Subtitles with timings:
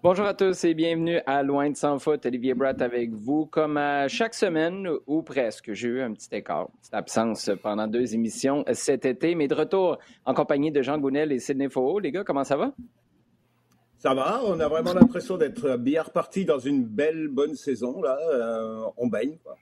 [0.00, 2.24] Bonjour à tous et bienvenue à Loin de sans foot.
[2.24, 3.46] Olivier Bratt avec vous.
[3.46, 8.14] Comme à chaque semaine, ou presque, j'ai eu un petit écart, petite absence pendant deux
[8.14, 11.98] émissions cet été, mais de retour en compagnie de Jean Gounel et Sidney Faux.
[11.98, 12.72] Les gars, comment ça va?
[13.96, 18.00] Ça va, on a vraiment l'impression d'être bien reparti dans une belle, bonne saison.
[18.00, 19.36] Là, euh, on baigne.
[19.42, 19.56] Quoi.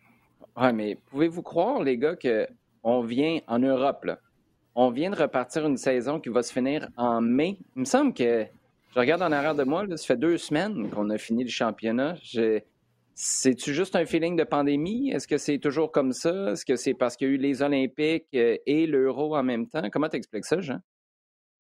[0.63, 4.19] Ouais, mais pouvez-vous croire, les gars, qu'on vient en Europe, là,
[4.75, 7.57] on vient de repartir une saison qui va se finir en mai.
[7.75, 8.45] Il me semble que
[8.97, 11.51] je regarde en arrière de moi, là, ça fait deux semaines qu'on a fini le
[11.51, 12.17] championnat.
[13.15, 15.11] C'est-tu juste un feeling de pandémie?
[15.11, 16.53] Est-ce que c'est toujours comme ça?
[16.53, 19.69] Est-ce que c'est parce qu'il y a eu les Olympiques euh, et l'Euro en même
[19.69, 19.89] temps?
[19.91, 20.81] Comment tu expliques ça, Jean?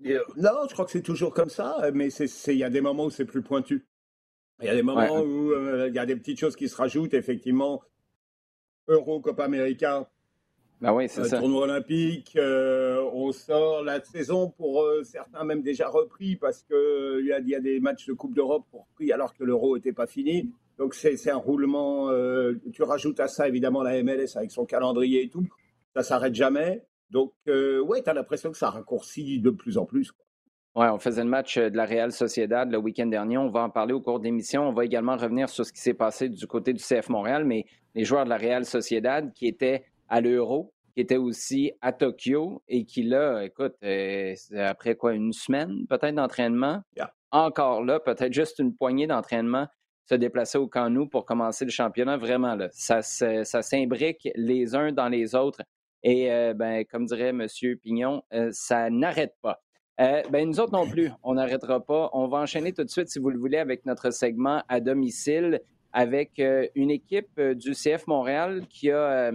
[0.00, 3.10] Non, je crois que c'est toujours comme ça, mais il y a des moments où
[3.10, 3.86] c'est plus pointu.
[4.62, 6.76] Il y a des moments où euh, il y a des petites choses qui se
[6.76, 7.82] rajoutent, effectivement.
[8.88, 10.10] Euro, Copa América,
[10.80, 11.38] ben oui, c'est ça.
[11.38, 16.76] Tournoi olympique, euh, on sort la saison pour euh, certains même déjà repris parce qu'il
[16.76, 19.94] euh, y, a, y a des matchs de Coupe d'Europe repris alors que l'Euro n'était
[19.94, 20.50] pas fini.
[20.76, 22.10] Donc c'est un roulement.
[22.70, 25.46] tu rajoutes à ça évidemment la MLS avec son calendrier et tout.
[25.94, 26.84] Ça s'arrête jamais.
[27.08, 30.12] Donc ouais, tu as l'impression que ça raccourcit de plus en plus.
[30.74, 33.38] Oui, on faisait le match de la Real Sociedad le week-end dernier.
[33.38, 34.68] On va en parler au cours de l'émission.
[34.68, 37.64] On va également revenir sur ce qui s'est passé du côté du CF Montréal, mais
[37.94, 42.62] les joueurs de la Real Sociedad qui étaient à l'Euro, qui était aussi à Tokyo
[42.68, 46.80] et qui, là, écoute, euh, après quoi, une semaine peut-être d'entraînement,
[47.30, 49.66] encore là, peut-être juste une poignée d'entraînement,
[50.08, 52.16] se déplacer au Camp pour commencer le championnat.
[52.16, 55.60] Vraiment, là, ça, ça s'imbrique les uns dans les autres.
[56.02, 57.46] Et, euh, ben, comme dirait M.
[57.82, 59.60] Pignon, euh, ça n'arrête pas.
[59.98, 62.08] ben, nous autres non plus, on n'arrêtera pas.
[62.14, 65.60] On va enchaîner tout de suite, si vous le voulez, avec notre segment à domicile
[65.92, 66.42] avec
[66.74, 69.32] une équipe du CF Montréal qui a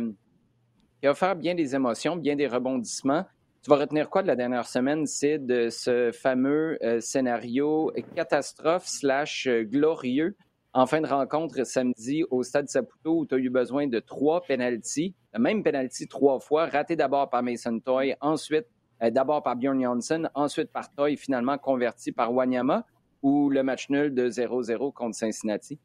[1.01, 3.25] qui a offert bien des émotions, bien des rebondissements.
[3.63, 8.87] Tu vas retenir quoi de la dernière semaine, c'est de ce fameux euh, scénario catastrophe
[8.87, 10.35] slash euh, glorieux
[10.73, 14.41] en fin de rencontre samedi au Stade Saputo où tu as eu besoin de trois
[14.41, 18.67] pénalties, le même penalty trois fois, raté d'abord par Mason Toy, ensuite
[19.03, 22.85] euh, d'abord par Bjorn Janssen, ensuite par Toy, finalement converti par Wanyama,
[23.21, 25.79] ou le match nul de 0-0 contre Cincinnati?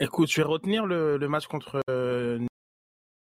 [0.00, 1.80] Écoute, je vais retenir le, match contre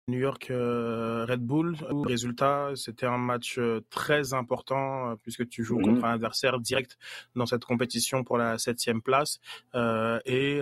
[0.09, 1.77] New York euh, Red Bull.
[2.05, 6.99] Résultat, c'était un match euh, très important euh, puisque tu joues contre un adversaire direct
[7.37, 9.39] dans cette compétition pour la septième place
[9.75, 10.61] et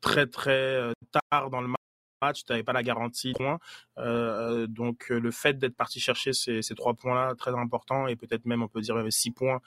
[0.00, 0.92] très très
[1.30, 1.75] tard dans le match
[2.22, 3.58] match, tu n'avais pas la garantie de points.
[3.98, 8.16] Euh, donc euh, le fait d'être parti chercher ces, ces trois points-là, très important, et
[8.16, 9.60] peut-être même on peut dire six points,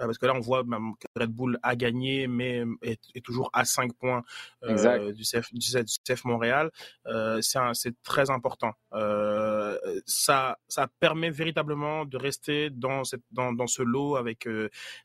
[0.00, 3.24] euh, parce que là on voit même que Red Bull a gagné, mais est, est
[3.24, 4.24] toujours à cinq points
[4.64, 5.66] euh, du, CF, du,
[6.04, 6.70] CF, Montréal.
[7.06, 8.72] Euh, c'est très important.
[8.92, 14.48] Euh, ça, ça permet véritablement de rester dans, cette, dans, dans ce lot avec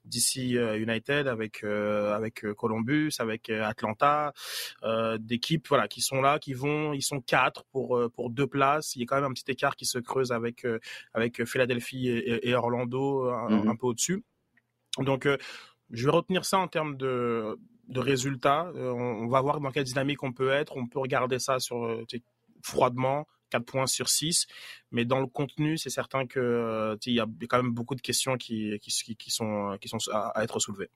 [0.05, 0.35] DC
[0.77, 4.33] United, avec, avec Columbus, avec Atlanta,
[5.19, 8.95] d'équipes voilà, qui sont là, qui vont ils sont quatre pour, euh, pour deux places.
[8.95, 10.79] Il y a quand même un petit écart qui se creuse avec, euh,
[11.13, 14.23] avec Philadelphie et, Orlando un, mmh peu au-dessus.
[14.97, 15.37] Donc, euh,
[15.91, 17.57] je vais retenir ça en termes de,
[17.87, 18.71] de résultats.
[18.75, 20.77] On, va voir dans quelle dynamique on peut être.
[20.77, 22.03] On peut regarder ça sur
[22.63, 24.47] froidement, 4 points sur 6.
[24.91, 28.77] Mais dans le contenu, c'est certain qu'il y a quand même beaucoup de questions qui,
[28.79, 30.89] qui, qui sont, qui sont à être soulevées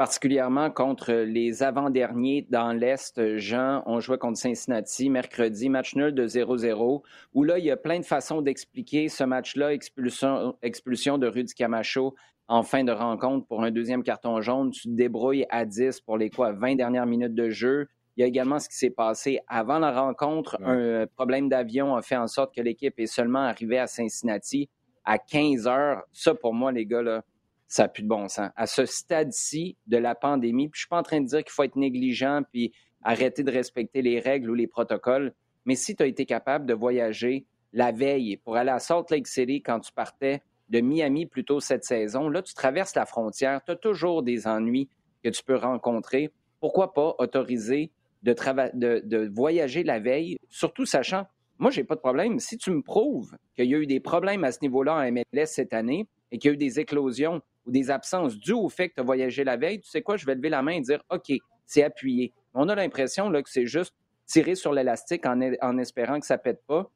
[0.00, 3.36] particulièrement contre les avant-derniers dans l'Est.
[3.36, 7.02] Jean, on jouait contre Cincinnati mercredi, match nul de 0-0,
[7.34, 11.52] où là, il y a plein de façons d'expliquer ce match-là, expulsion, expulsion de Rudy
[11.52, 12.14] Camacho
[12.48, 14.70] en fin de rencontre pour un deuxième carton jaune.
[14.70, 17.86] Tu te débrouilles à 10 pour les quoi, 20 dernières minutes de jeu.
[18.16, 20.56] Il y a également ce qui s'est passé avant la rencontre.
[20.64, 24.70] Un problème d'avion a fait en sorte que l'équipe est seulement arrivée à Cincinnati
[25.04, 26.04] à 15 heures.
[26.10, 27.22] Ça, pour moi, les gars, là,
[27.70, 28.50] ça n'a plus de bon sens.
[28.56, 31.52] À ce stade-ci de la pandémie, puis je suis pas en train de dire qu'il
[31.52, 32.72] faut être négligent puis
[33.02, 35.32] arrêter de respecter les règles ou les protocoles,
[35.64, 39.28] mais si tu as été capable de voyager la veille pour aller à Salt Lake
[39.28, 43.62] City quand tu partais de Miami plus tôt cette saison, là, tu traverses la frontière,
[43.64, 44.88] tu as toujours des ennuis
[45.22, 46.32] que tu peux rencontrer.
[46.58, 47.92] Pourquoi pas autoriser
[48.24, 48.34] de,
[48.74, 51.24] de, de voyager la veille, surtout sachant,
[51.58, 52.40] moi, j'ai pas de problème.
[52.40, 55.46] Si tu me prouves qu'il y a eu des problèmes à ce niveau-là en MLS
[55.46, 58.94] cette année et qu'il y a eu des éclosions des absences dues au fait que
[58.96, 61.02] tu as voyagé la veille, tu sais quoi, je vais lever la main et dire
[61.10, 61.32] OK,
[61.66, 62.32] c'est appuyé.
[62.54, 63.94] On a l'impression que c'est juste
[64.26, 66.90] tirer sur l'élastique en, espérant que ça pète pas.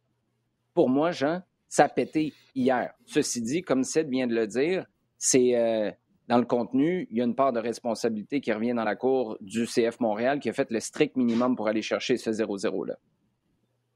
[0.73, 2.93] Pour moi, Jean, ça a pété hier.
[3.06, 4.87] Ceci dit, comme Sid vient de le dire,
[5.19, 5.91] c'est euh,
[6.29, 9.37] dans le contenu, il y a une part de responsabilité qui revient dans la cour
[9.41, 12.97] du CF Montréal qui a fait le strict minimum pour aller chercher ce 0-0-là.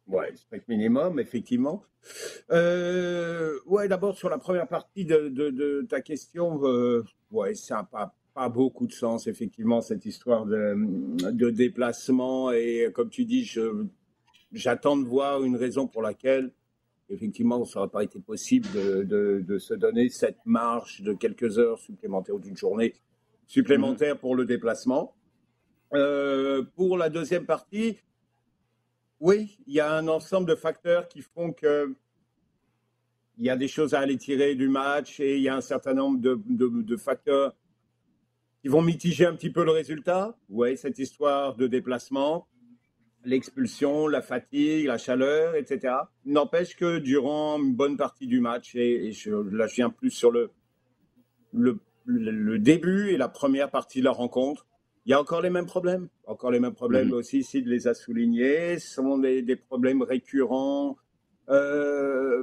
[0.08, 1.82] Oui, strict minimum, effectivement.
[2.50, 8.49] Euh, ouais, d'abord sur la première partie de, ta question, euh, ouais, c'est pas, pas
[8.49, 10.75] beaucoup de sens, effectivement, cette histoire de,
[11.31, 12.50] de déplacement.
[12.52, 13.55] Et comme tu dis,
[14.52, 16.52] j'attends de voir une raison pour laquelle,
[17.11, 21.78] effectivement, ça n'aurait pas été possible de, de, se donner cette marche de quelques heures
[21.78, 22.94] supplémentaires ou d'une journée
[23.46, 25.14] supplémentaire pour le déplacement.
[25.94, 27.99] Euh, pour la deuxième partie,
[29.20, 31.94] oui, il y a un ensemble de facteurs qui font que
[33.38, 35.60] il y a des choses à aller tirer du match et il y a un
[35.60, 37.54] certain nombre de, facteurs
[38.60, 40.36] qui vont mitiger un petit peu le résultat.
[40.48, 42.48] Oui, cette histoire de déplacement,
[43.24, 45.94] l'expulsion, la fatigue, la chaleur, etc.
[46.24, 50.32] N'empêche que durant une bonne partie du match, et, je, là je viens plus sur
[50.32, 50.50] le,
[52.58, 54.66] début et la première partie de la rencontre,
[55.08, 56.08] il y a encore les mêmes problèmes.
[56.26, 57.40] Encore les mêmes problèmes mm-hmm.
[57.40, 58.78] aussi, de les a soulignés.
[58.78, 60.99] Ce sont des, des problèmes récurrents.
[61.49, 62.43] Euh,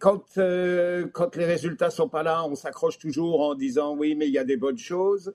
[0.00, 4.26] quand, euh, quand les résultats sont pas là, on s'accroche toujours en disant oui, mais
[4.28, 5.34] il y a des bonnes choses.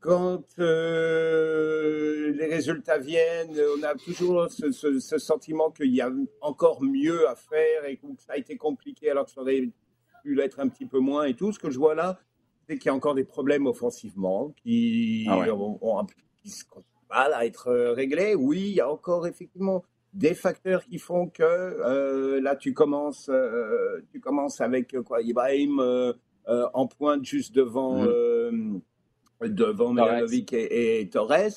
[0.00, 6.10] Quand euh, les résultats viennent, on a toujours ce, ce, sentiment qu'il y a
[6.40, 9.68] encore mieux à faire et que ça a été compliqué alors que ça aurait
[10.24, 11.52] pu l'être un petit peu moins et tout.
[11.52, 12.18] Ce que je vois là,
[12.76, 16.06] qu'il y a encore des problèmes offensivement qui, ah ont,
[16.42, 16.64] qui se
[17.08, 18.34] mal à être réglés.
[18.34, 19.84] Oui, il y a encore effectivement
[20.14, 25.80] des facteurs qui font que euh, là tu commences euh, tu commences avec quoi Ibrahim
[25.80, 26.12] euh,
[26.46, 28.80] en pointe juste devant mm.
[29.42, 29.94] devant
[30.52, 31.50] et, Torres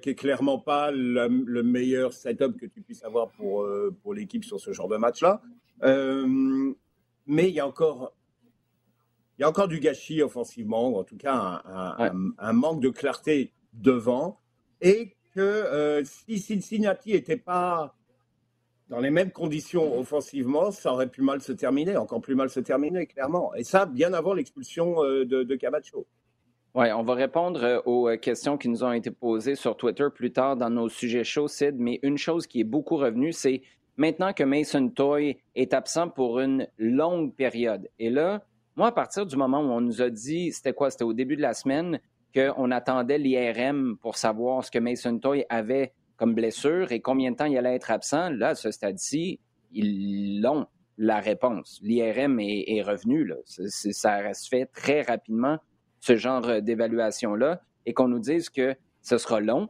[0.00, 3.68] qui est clairement pas le, meilleur setup que tu puisses avoir pour
[4.00, 5.42] pour l'équipe sur ce genre de match là
[5.82, 8.14] mais il y a encore
[9.38, 12.88] il y a encore du gâchis offensivement ou en tout cas un, un manque de
[12.88, 14.40] clarté devant
[14.80, 17.94] et que euh, si Cincinnati n'était pas
[18.88, 22.60] dans les mêmes conditions offensivement, ça aurait pu mal se terminer, encore plus mal se
[22.60, 23.54] terminer, clairement.
[23.54, 26.06] Et ça, bien avant l'expulsion euh, de, de Camacho.
[26.74, 30.32] Oui, on va répondre euh, aux questions qui nous ont été posées sur Twitter plus
[30.32, 31.74] tard dans nos sujets chauds, Sid.
[31.78, 33.62] Mais une chose qui est beaucoup revenue, c'est
[33.96, 37.88] maintenant que Mason Toy est absent pour une longue période.
[37.98, 38.44] Et là,
[38.76, 40.90] moi, à partir du moment où on nous a dit, c'était quoi?
[40.90, 41.98] C'était au début de la semaine,
[42.34, 47.36] qu'on attendait l'IRM pour savoir ce que Mason Toy avait comme blessure et combien de
[47.36, 48.30] temps il allait être absent.
[48.30, 49.40] Là, ce stade-ci,
[49.72, 50.66] ils l'ont,
[50.98, 51.80] la réponse.
[51.82, 53.24] L'IRM est, revenu.
[53.24, 53.36] Là.
[53.46, 55.58] ça reste fait très rapidement,
[56.00, 59.68] ce genre d'évaluation-là, et qu'on nous dise que ce sera long.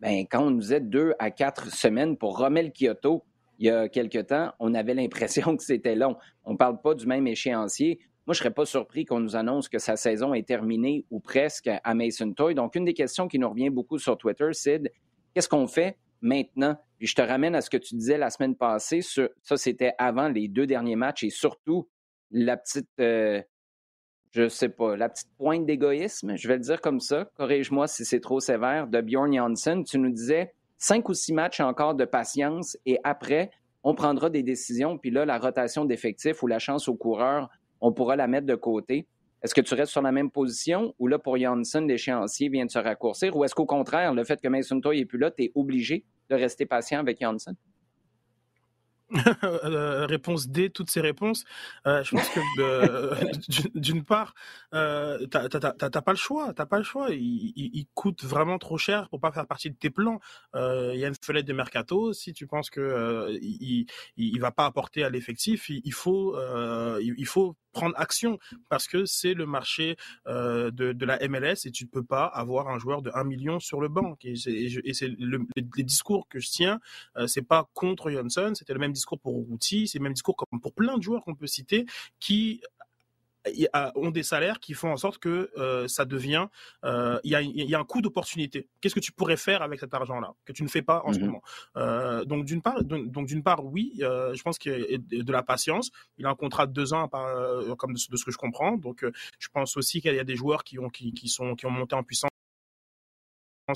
[0.00, 3.24] Bien, quand on nous disait deux à quatre semaines pour Romel Kyoto,
[3.62, 6.16] il y a quelque temps, on avait l'impression que c'était long.
[6.42, 8.00] On ne parle pas du même échéancier.
[8.26, 11.20] Moi, je ne serais pas surpris qu'on nous annonce que sa saison est terminée ou
[11.20, 12.56] presque à Mason Toy.
[12.56, 14.82] Donc, une des questions qui nous revient beaucoup sur Twitter, c'est
[15.32, 16.76] qu'est-ce qu'on fait maintenant?
[16.98, 19.00] Puis je te ramène à ce que tu disais la semaine passée.
[19.00, 21.88] ça, c'était avant les deux derniers matchs et surtout
[22.32, 23.40] la petite, euh,
[24.32, 27.30] je sais pas, la petite pointe d'égoïsme, je vais le dire comme ça.
[27.36, 29.84] Corrige-moi si c'est trop sévère, de Bjorn Janssen.
[29.84, 33.50] Tu nous disais cinq ou six matchs encore de patience et après,
[33.84, 34.98] on prendra des décisions.
[34.98, 37.48] Puis là, la rotation d'effectifs ou la chance aux coureurs
[37.82, 39.06] on pourra la mettre de côté.
[39.42, 42.70] Est-ce que tu restes sur la même position ou là, pour Janssen, l'échéancier vient de
[42.70, 43.36] se raccourcir?
[43.36, 46.04] Ou est-ce qu'au contraire, le fait que Mason Toy n'est plus là, tu es obligé
[46.30, 47.56] de rester patient avec Janssen?
[49.64, 51.44] Euh, réponse D, toutes ces réponses.
[51.86, 53.14] Euh, je pense que euh,
[53.74, 54.34] d'une part,
[54.74, 57.10] euh, t'as pas le choix, t'as pas le choix.
[57.10, 60.20] Il, il, coûte vraiment trop cher pour pas faire partie de tes plans.
[60.54, 62.12] Il y a une fenêtre de mercato.
[62.12, 66.36] Si tu penses que il, il, va pas apporter à l'effectif, il, faut
[67.00, 68.38] il faut prendre action
[68.68, 72.68] parce que c'est le marché euh, de, la MLS et tu ne peux pas avoir
[72.68, 74.16] un joueur de 1 million sur le banc.
[74.22, 75.44] Et c'est le,
[75.76, 76.80] les discours que je tiens,
[77.16, 80.36] euh, c'est pas contre Johnson, c'était le même discours pour Routy, c'est le même discours
[80.36, 81.86] comme pour plein de joueurs qu'on peut citer
[82.20, 82.62] qui
[83.94, 86.46] ont des salaires qui font en sorte que euh, ça devient,
[86.84, 88.68] euh, il y, a, un coût d'opportunité.
[88.80, 91.18] Qu'est-ce que tu pourrais faire avec cet argent-là que tu ne fais pas en ce
[91.18, 91.26] mhm.
[91.26, 91.42] moment?
[91.76, 95.42] Euh, Donc d'une part, donc d'une part, oui, je pense qu'il y a de la
[95.42, 95.90] patience.
[96.18, 97.08] Il a un contrat de deux ans,
[97.78, 98.76] comme de, ce que je comprends.
[98.76, 99.04] Donc
[99.38, 101.70] je pense aussi qu'il y a des joueurs qui ont qui, qui sont qui ont
[101.70, 102.30] monté en puissance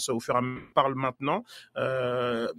[0.08, 1.44] au fur et à mesure parle maintenant.
[1.76, 2.52] Euh,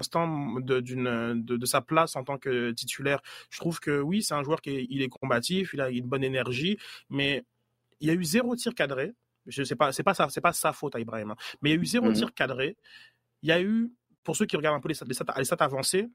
[0.00, 3.20] instant de, de, de, sa place en tant que titulaire.
[3.50, 6.06] Je trouve que oui, c'est un joueur qui est, il est combatif, il a une
[6.06, 6.78] bonne énergie,
[7.10, 7.44] mais
[8.00, 9.12] il y a eu zéro tir cadré.
[9.46, 11.36] Je sais pas, c'est pas ça, c'est pas sa faute à Ibrahim, hein.
[11.60, 12.14] mais il y a eu zéro mhm.
[12.14, 12.76] tir cadré.
[13.42, 16.08] Il y a eu, pour ceux qui regardent un peu les stats, les stats, avancées,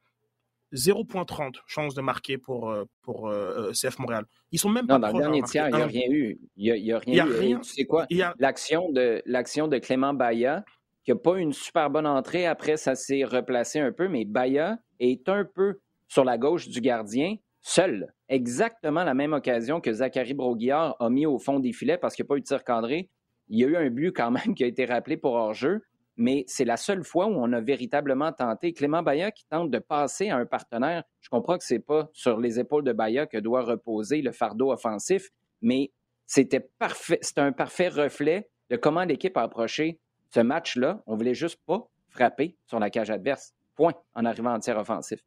[0.73, 4.25] 0.30 chance de marquer pour, euh, pour euh, CF Montréal.
[4.51, 6.39] Ils sont même pas dans le dernier tiers, il n'y a rien eu.
[6.57, 7.59] Il n'y a, rien eu.
[7.61, 8.07] tu sais quoi?
[8.37, 10.63] L'action de, l'action de Clément Baya,
[11.03, 12.45] qui n'a pas une super bonne entrée.
[12.45, 16.81] Après, ça s'est replacé un peu, mais Baya est un peu sur la gauche du
[16.81, 17.35] gardien.
[17.61, 18.13] seul.
[18.29, 22.23] Exactement la même occasion que Zachary Broguillard a mis au fond des filets parce qu'il
[22.23, 23.09] n'y a pas eu de tir cadré.
[23.49, 25.81] Il y a eu un but quand même qui a été rappelé pour hors-jeu,
[26.15, 28.73] mais c'est la seule fois où on a véritablement tenté.
[28.73, 32.09] Clément Baya qui tente de passer à un partenaire, je comprends que ce n'est pas
[32.13, 35.29] sur les épaules de Baya que doit reposer le fardeau offensif,
[35.61, 35.91] mais
[36.25, 39.99] c'était parfait, c'était un parfait reflet de comment l'équipe a approché
[40.33, 41.01] ce match-là.
[41.05, 43.53] On voulait juste pas frapper sur la cage adverse.
[43.75, 45.23] Point en arrivant en tir offensif.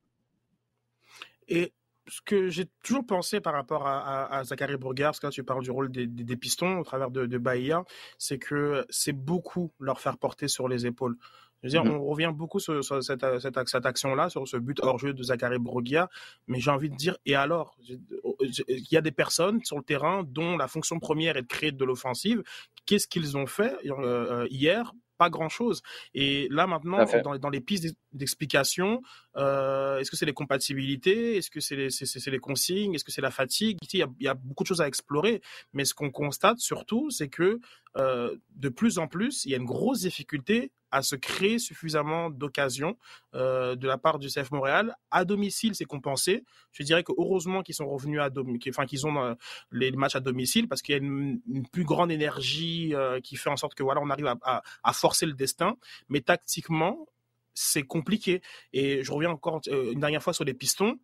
[1.48, 1.72] Et
[2.08, 5.62] ce que j'ai toujours pensé par rapport à, Zachary Bourgard, parce que là tu parles
[5.62, 7.84] du rôle des, pistons au travers de, de Bahia,
[8.18, 11.16] c'est que c'est beaucoup leur faire porter sur les épaules.
[11.62, 11.96] Je veux dire, mm-hmm.
[11.96, 16.10] on revient beaucoup sur, cette, cette, action-là, sur ce but hors jeu de Zachary Brogia,
[16.48, 20.24] mais j'ai envie de dire, et alors Il y a des personnes sur le terrain
[20.24, 22.42] dont la fonction première est de créer de l'offensive.
[22.86, 24.92] Qu'est-ce qu'ils ont fait euh, euh, hier?
[25.18, 25.82] Pas grand-chose.
[26.14, 29.02] Et là, maintenant, dans, dans, les pistes d'explication,
[29.36, 31.36] euh, est-ce que c'est les compatibilités?
[31.36, 32.94] Est-ce que c'est les, consignes?
[32.94, 33.78] Est-ce que c'est la fatigue?
[33.92, 35.42] Il y, a, beaucoup de choses à explorer.
[35.72, 37.60] Mais ce qu'on constate surtout, c'est que
[37.96, 42.28] euh, de plus en plus, il y a une grosse difficulté à se créer suffisamment
[42.28, 42.98] d'occasions
[43.34, 44.94] euh, de la part du CF Montréal.
[45.10, 46.44] À domicile, c'est compensé.
[46.72, 49.34] Je dirais que heureusement qu'ils sont revenus à domicile, enfin qu'ils ont euh,
[49.70, 51.40] les matchs à domicile parce qu'il y a une,
[51.72, 55.76] plus grande énergie qui fait en sorte que voilà, on arrive à, forcer le destin.
[56.08, 57.06] Mais tactiquement,
[57.54, 58.42] c'est compliqué.
[58.72, 60.98] Et je reviens encore une dernière fois sur les pistons.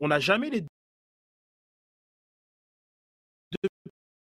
[0.00, 0.64] On n'a jamais les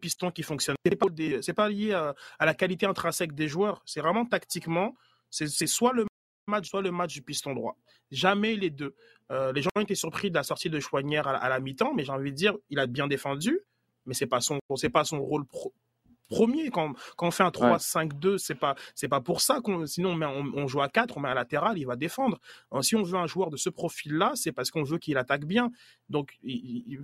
[0.00, 0.76] piston qui fonctionne.
[0.84, 1.06] C'est pas,
[1.54, 3.82] pas lié à, la qualité intrinsèque des joueurs.
[3.84, 4.94] C'est vraiment tactiquement.
[5.30, 6.06] C'est soit le
[6.46, 7.76] match, soit le match du piston droit.
[8.10, 8.94] Jamais les deux.
[9.30, 12.12] Euh, les gens étaient surpris de la sortie de Chouanière à, la mi-temps, mais j'ai
[12.12, 13.60] envie de dire, il a bien défendu,
[14.06, 14.38] mais c'est pas
[14.92, 15.74] pas son rôle pro,
[16.28, 16.70] premier.
[16.70, 20.14] Quand, quand on fait un 3-5-2, c'est pas c'est pas pour ça qu'on sinon on,
[20.14, 22.38] met, on, joue à 4, on met un latéral, il va défendre.
[22.82, 25.70] si on veut un joueur de ce profil-là, c'est parce qu'on veut qu'il attaque bien.
[26.08, 27.00] Donc il,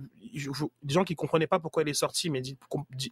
[0.83, 2.41] des gens qui comprenaient pas pourquoi il est sorti, mais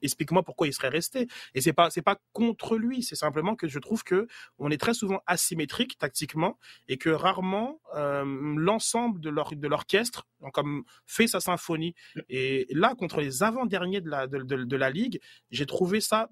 [0.01, 1.27] explique-moi pourquoi il serait resté.
[1.53, 4.27] Et c'est pas c'est pas contre lui, c'est simplement que je trouve que
[4.60, 8.24] on est très souvent asymétrique tactiquement et que rarement euh,
[8.58, 11.93] l'ensemble de l'orchestre comme fait sa symphonie.
[12.29, 15.19] Et là contre les avant-derniers de la de, la ligue,
[15.51, 16.29] j'ai trouvé ça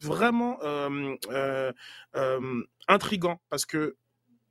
[0.00, 1.72] vraiment euh, euh,
[2.16, 3.96] euh, intrigant parce que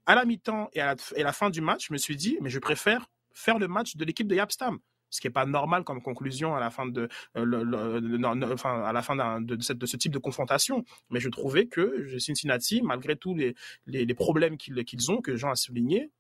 [0.06, 2.60] à la mi-temps et à la, fin du match, je me suis dit, mais je
[2.60, 4.80] préfère faire le match de l'équipe de Yapstam
[5.16, 9.40] ce qui n'est pas normal comme conclusion à la fin de, enfin, à la fin
[9.40, 10.84] de, cette, de, ce type de confrontation.
[11.10, 13.56] Mais je trouvais que Cincinnati, malgré tous les,
[13.88, 16.12] les, problèmes qu'ils ont, que Jean a souligné,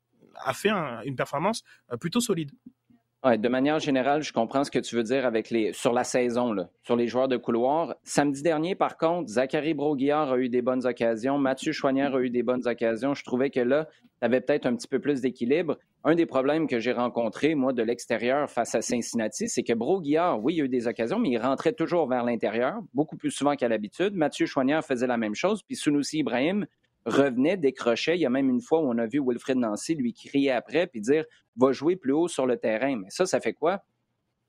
[0.43, 1.63] a fait une performance
[1.99, 2.51] plutôt solide
[3.25, 6.55] de manière générale, je comprends ce que tu veux dire avec les sur la saison,
[6.83, 7.95] sur les joueurs de couloir.
[8.03, 12.29] Samedi dernier, par contre, Zachary Broguillard a eu des bonnes occasions, Mathieu Choignard a eu
[12.29, 13.15] des bonnes occasions.
[13.15, 13.87] Je trouvais que là,
[14.19, 15.79] tu avais peut-être un petit peu plus d'équilibre.
[16.03, 20.43] Un des problèmes que j'ai rencontrés, moi, de l'extérieur face à Cincinnati, c'est que Broguillard,
[20.43, 23.55] oui, il a eu des occasions, mais il rentrait toujours vers l'intérieur, beaucoup plus souvent
[23.55, 24.13] qu'à l'habitude.
[24.13, 26.67] Mathieu Choignard faisait la même chose, puis Sunusi Ibrahim
[27.05, 28.17] revenait, décrochait.
[28.17, 30.87] Il y a même une fois où on a vu Wilfred Nancy lui crier après
[30.87, 32.97] puis dire va jouer plus haut sur le terrain.
[32.97, 33.83] Mais ça, ça fait quoi?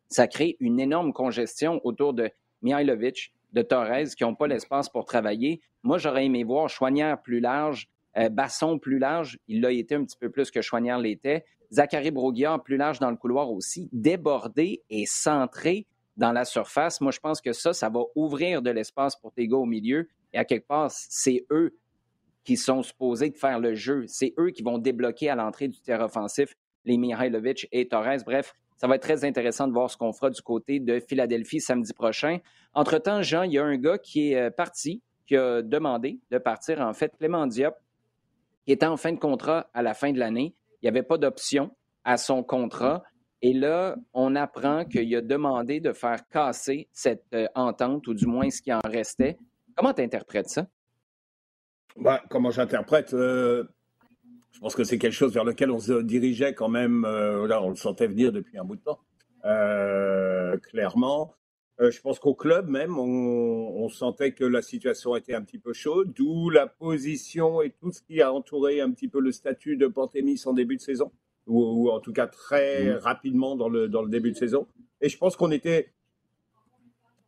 [0.09, 2.31] Ça crée une énorme congestion autour de
[2.63, 5.61] Mihailovic, de Torres, qui n'ont pas l'espace pour travailler.
[5.83, 9.39] Moi, j'aurais aimé voir Chouanière plus large, euh, Basson plus large.
[9.49, 11.45] Il l'a été un petit peu plus que Chouanière l'était.
[11.73, 15.87] Zachary Broguillard plus large dans le couloir aussi, débordé et centré
[16.17, 17.01] dans la surface.
[17.01, 20.09] Moi, je pense que ça, ça va ouvrir de l'espace pour tes gars au milieu.
[20.33, 21.77] Et à quelque part, c'est eux
[22.47, 24.05] qui sont supposés faire le jeu.
[24.07, 28.23] C'est eux qui vont débloquer à l'entrée du terrain offensif les Mihailovic et Torres.
[28.25, 31.61] Bref, ça va être très intéressant de voir ce qu'on fera du côté de Philadelphie
[31.61, 32.39] samedi prochain.
[32.73, 36.39] Entre-temps, Jean, il y a un gars qui est euh, parti, qui a demandé de
[36.39, 36.81] partir.
[36.81, 37.75] En fait, Clément Diop,
[38.65, 40.55] qui était en fin de contrat à la fin de l'année.
[40.81, 41.75] Il n'y avait pas d'option
[42.05, 43.03] à son contrat.
[43.43, 48.27] Et là, on apprend qu'il a demandé de faire casser cette euh, entente, ou du
[48.27, 49.37] moins ce qui en restait.
[49.75, 50.67] Comment tu interprètes ça?
[51.99, 53.65] Bah, comment j'interprète euh,
[54.53, 57.05] Je pense que c'est quelque chose vers lequel on se dirigeait quand même.
[57.05, 59.01] Euh, là, on le sentait venir depuis un bout de temps,
[59.45, 61.35] euh, clairement.
[61.79, 66.13] je pense qu'au club même, on, sentait que la situation était un petit peu chaude,
[66.13, 69.87] d'où la position et tout ce qui a entouré un petit peu le statut de
[69.87, 71.13] Pantémis en début de saison,
[71.47, 72.97] ou, en tout cas très mmh.
[72.97, 74.67] rapidement dans le, dans le début de saison.
[75.01, 75.95] Et je pense qu'on était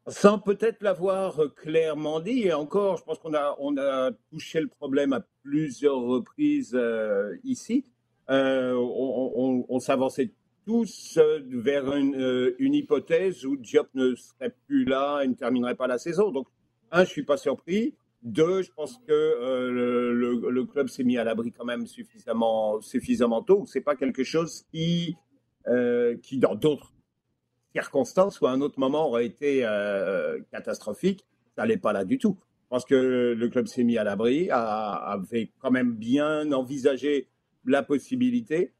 [0.09, 4.61] sans peut-être l'avoir euh, clairement dit, et encore, je pense qu'on a, on a touché
[4.61, 7.85] le problème à plusieurs reprises euh, ici.
[8.31, 10.33] Euh, on, s'avançait
[10.67, 15.97] tous vers une, hypothèse où Diop ne serait plus là et ne terminerait pas la
[15.97, 16.31] saison.
[16.31, 16.47] Donc,
[16.91, 17.95] un, je suis pas surpris.
[18.23, 23.43] Deux, je pense que le, le, club s'est mis à l'abri quand même suffisamment, suffisamment
[23.43, 23.65] tôt.
[23.67, 25.17] C'est pas quelque chose qui
[26.23, 26.93] qui dans d'autres
[27.73, 29.61] circonstances ou à un autre moment aurait été
[30.51, 32.39] catastrophique, ça n'allait pas là du tout.
[32.65, 37.29] Je pense que le club s'est mis à l'abri, avait quand même bien envisagé
[37.65, 38.73] la possibilité.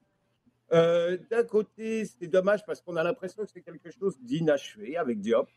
[0.73, 5.21] Euh, d'un côté, c'est dommage parce qu'on a l'impression que c'est quelque chose d'inachevé avec
[5.21, 5.49] Diop,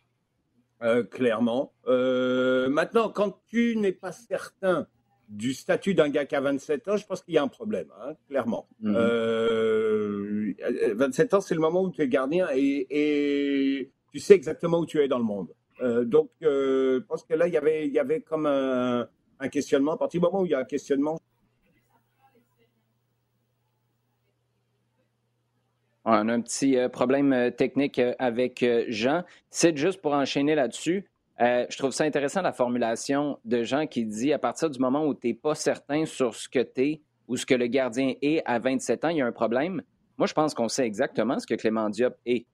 [0.82, 1.74] euh, clairement.
[1.88, 4.88] Euh, maintenant, quand tu n'es pas certain
[5.32, 7.88] du statut d'un gars qui a 27 ans, je pense qu'il y a un problème,
[8.02, 8.68] hein, clairement.
[8.82, 11.38] 27 mhm.
[11.38, 15.00] ans, c'est le moment où tu es gardien et, et, tu sais exactement où tu
[15.00, 15.48] es dans le monde.
[15.82, 19.08] Euh, donc, euh, je pense que là, il y avait, il y avait comme un,
[19.50, 19.94] questionnement.
[19.94, 21.18] À partir du moment où il y a un questionnement,
[26.04, 29.24] On a un petit euh, problème technique avec Jean.
[29.52, 31.06] C'est juste pour enchaîner là-dessus.
[31.42, 35.16] Je trouve ça intéressant la formulation de Jean qui dit à partir du moment où
[35.16, 38.44] tu n'es pas certain sur ce que tu es ou ce que le gardien est
[38.46, 39.82] à 27 ans, il y a un problème.
[40.18, 42.46] Moi, je pense qu'on sait exactement ce que Clément Diop est.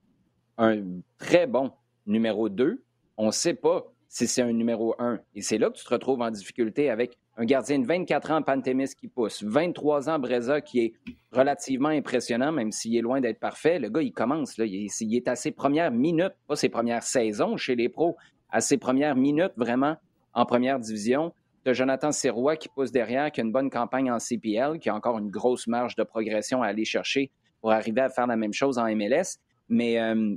[0.56, 0.82] Un
[1.18, 1.70] très bon
[2.06, 2.82] numéro 2,
[3.16, 5.20] on ne sait pas si c'est un numéro un.
[5.34, 8.42] Et c'est là que tu te retrouves en difficulté avec un gardien de 24 ans,
[8.42, 10.92] Pantémis, qui pousse, 23 ans, Breza, qui est
[11.30, 13.78] relativement impressionnant, même s'il est loin d'être parfait.
[13.78, 17.56] Le gars, il commence, là, il, est, à ses premières minutes, pas ses premières saisons
[17.56, 18.16] chez les pros,
[18.50, 19.96] à ses premières minutes vraiment
[20.34, 21.32] en première division.
[21.66, 25.18] As Jonathan Sirois qui pousse derrière, qui une bonne campagne en CPL, qui a encore
[25.18, 28.78] une grosse marge de progression à aller chercher pour arriver à faire la même chose
[28.78, 29.38] en MLS.
[29.68, 30.34] Mais euh,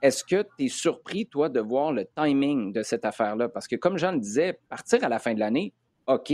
[0.00, 3.48] est-ce que tu es surpris, toi, de voir le timing de cette affaire-là?
[3.48, 5.72] Parce que, comme Jean le disait, partir à la fin de l'année,
[6.06, 6.32] OK.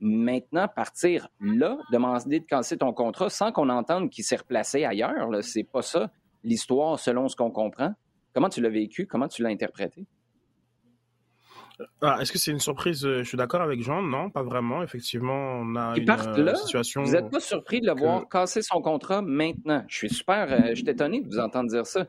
[0.00, 5.28] Maintenant, partir là, demander de casser ton contrat sans qu'on entende qu'il s'est replacé ailleurs,
[5.42, 6.10] c'est pas ça
[6.42, 7.94] l'histoire selon ce qu'on comprend.
[8.34, 9.06] Comment tu l'as vécu?
[9.06, 10.06] Comment tu l'as interprété?
[12.00, 13.00] Ah, est-ce que c'est une surprise?
[13.00, 14.02] Je suis d'accord avec Jean.
[14.02, 14.82] Non, pas vraiment.
[14.82, 17.02] Effectivement, on a une euh, situation.
[17.02, 19.84] Vous n'êtes pas surpris de le voir casser son contrat maintenant?
[19.88, 20.52] Je suis super.
[20.52, 22.06] Euh, je suis étonné de vous entendre dire ça.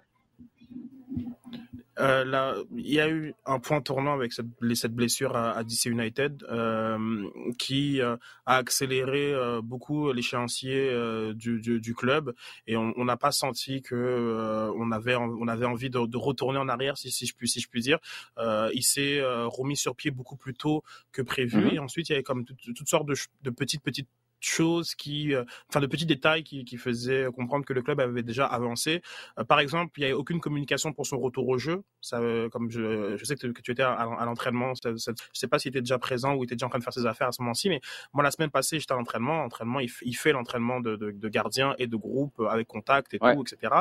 [2.00, 5.86] Euh, là, il y a eu un point tournant avec cette, cette blessure à, DC
[5.86, 7.30] United euh,
[7.60, 12.34] qui euh, a accéléré euh, beaucoup l'échéancier euh, du, du, du, club
[12.66, 16.68] et on n'a pas senti que on avait on avait envie de, de, retourner en
[16.68, 18.00] arrière si, si je puis si je puis dire.
[18.38, 21.76] il s'est remis sur pied beaucoup plus tôt que prévu mm-hmm.
[21.76, 24.10] et ensuite il y avait comme toutes sortes de, de petites petites
[24.46, 28.24] choses qui, euh, enfin de petits détails qui, qui, faisaient comprendre que le club avait
[28.24, 29.02] déjà avancé.
[29.40, 31.84] Euh, par exemple, il n'y avait aucune communication pour son retour au jeu.
[32.02, 34.98] Ça, euh, comme je, je sais que, tu étais à, l'entraînement, je ne
[35.34, 37.06] sais pas s'il était déjà présent ou il était déjà en train de faire ses
[37.06, 37.82] affaires à ce moment-ci, mais
[38.14, 39.48] moi la semaine passée j'étais à l'entraînement.
[39.80, 43.44] Il, il, fait l'entraînement de, de, de, gardien et de groupe avec contact et tout,
[43.44, 43.74] etc.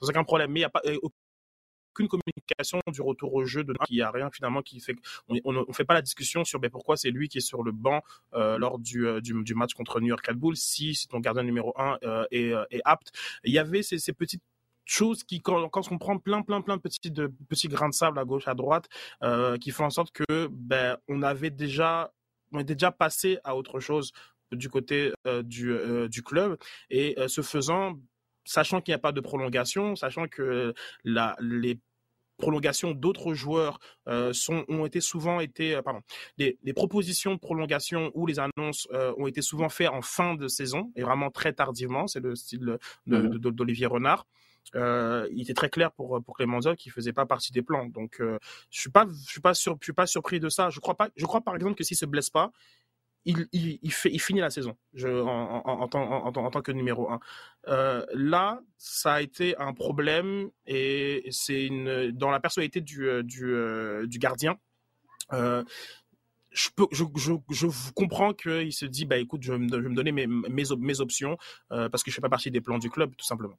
[0.00, 0.50] Sans aucun problème.
[0.50, 0.82] Mais il n'y a pas
[1.98, 4.94] aucune communication du retour au jeu de il n'y a rien finalement qui fait
[5.28, 7.72] on ne fait pas la discussion sur ben, pourquoi c'est lui qui est sur le
[7.72, 8.02] banc
[8.34, 11.42] euh, lors du, euh, du, du, match contre New York Red Bull si ton gardien
[11.42, 13.12] numéro un euh, est, est, apte.
[13.44, 14.42] Il y avait ces, ces petites
[14.84, 17.94] choses qui quand, quand, on prend plein plein plein de petits de petits grains de
[17.94, 18.88] sable à gauche à droite
[19.60, 22.12] qui font en sorte que ben on avait déjà
[22.52, 24.12] on était déjà passé à autre chose
[24.52, 25.12] du côté
[25.44, 25.76] du,
[26.08, 26.56] du club.
[26.88, 27.98] Et ce faisant
[28.46, 30.72] sachant qu'il n'y a pas de prolongation, sachant que
[31.04, 31.78] la, les
[32.38, 36.00] prolongations d'autres joueurs euh, sont, ont été souvent été, euh, pardon,
[36.38, 40.34] les, les, propositions de prolongation ou les annonces euh, ont été souvent faites en fin
[40.34, 42.06] de saison et vraiment très tardivement.
[42.06, 44.26] C'est le style mmh d'Olivier Renard.
[44.74, 47.86] Euh, il était très clair pour pour Clément Diop qui faisait pas partie des plans.
[47.86, 48.38] Donc je
[48.80, 50.68] suis pas je suis pas sur, je suis pas surpris de ça.
[50.70, 52.52] Je crois pas je crois par exemple que s'il se blesse pas,
[53.28, 57.20] il, fait, il finit la saison en, en, tant, que numéro 1.
[57.68, 61.68] Euh, là, ça a été un problème et c'est
[62.12, 64.56] dans la personnalité du, euh, du, euh, du gardien.
[65.30, 70.12] je, peux, je, je, je comprends qu'il se dit bah écoute je vais me, donner
[70.12, 71.36] mes, mes, mes options
[71.68, 73.58] parce que je fais pas partie des plans du club tout simplement.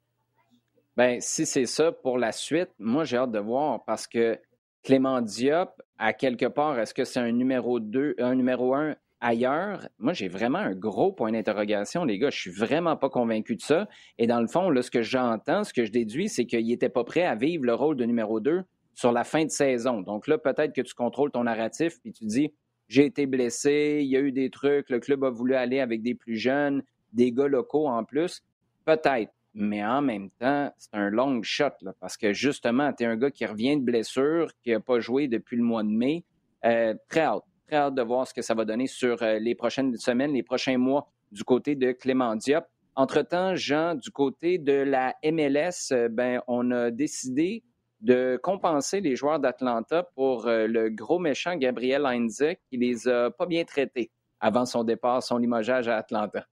[0.96, 4.38] Ben si c'est ça pour la suite, moi j'ai hâte de voir parce que
[4.82, 9.88] Clément Diop à quelque part est-ce que c'est un numéro 2 un numéro 1 ailleurs,
[9.98, 12.30] moi, j'ai vraiment un gros point d'interrogation, les gars.
[12.30, 13.88] Je suis vraiment pas convaincu de ça.
[14.18, 16.88] Et dans le fond, là, ce que j'entends, ce que je déduis, c'est qu'il n'était
[16.88, 18.62] pas prêt à vivre le rôle de numéro 2
[18.94, 20.00] sur la fin de saison.
[20.00, 22.52] Donc là, peut-être que tu contrôles ton narratif, puis tu dis,
[22.88, 26.02] j'ai été blessé, il y a eu des trucs, le club a voulu aller avec
[26.02, 28.42] des plus jeunes, des gars locaux en plus.
[28.84, 29.32] Peut-être.
[29.52, 33.16] Mais en même temps, c'est un long shot, là, parce que justement, tu es un
[33.16, 36.24] gars qui revient de blessure, qui n'a pas joué depuis le mois de mai.
[36.64, 39.96] Euh, très hâte très de voir ce que ça va donner sur euh, les prochaines
[39.96, 42.64] semaines, les prochains mois du côté de Clément Diop.
[42.96, 47.62] Entre-temps, Jean, du côté de la MLS, euh, ben, on a décidé
[48.00, 53.30] de compenser les joueurs d'Atlanta pour euh, le gros méchant Gabriel Heinze qui les a
[53.30, 56.46] pas bien traités avant son départ, son limogeage à Atlanta.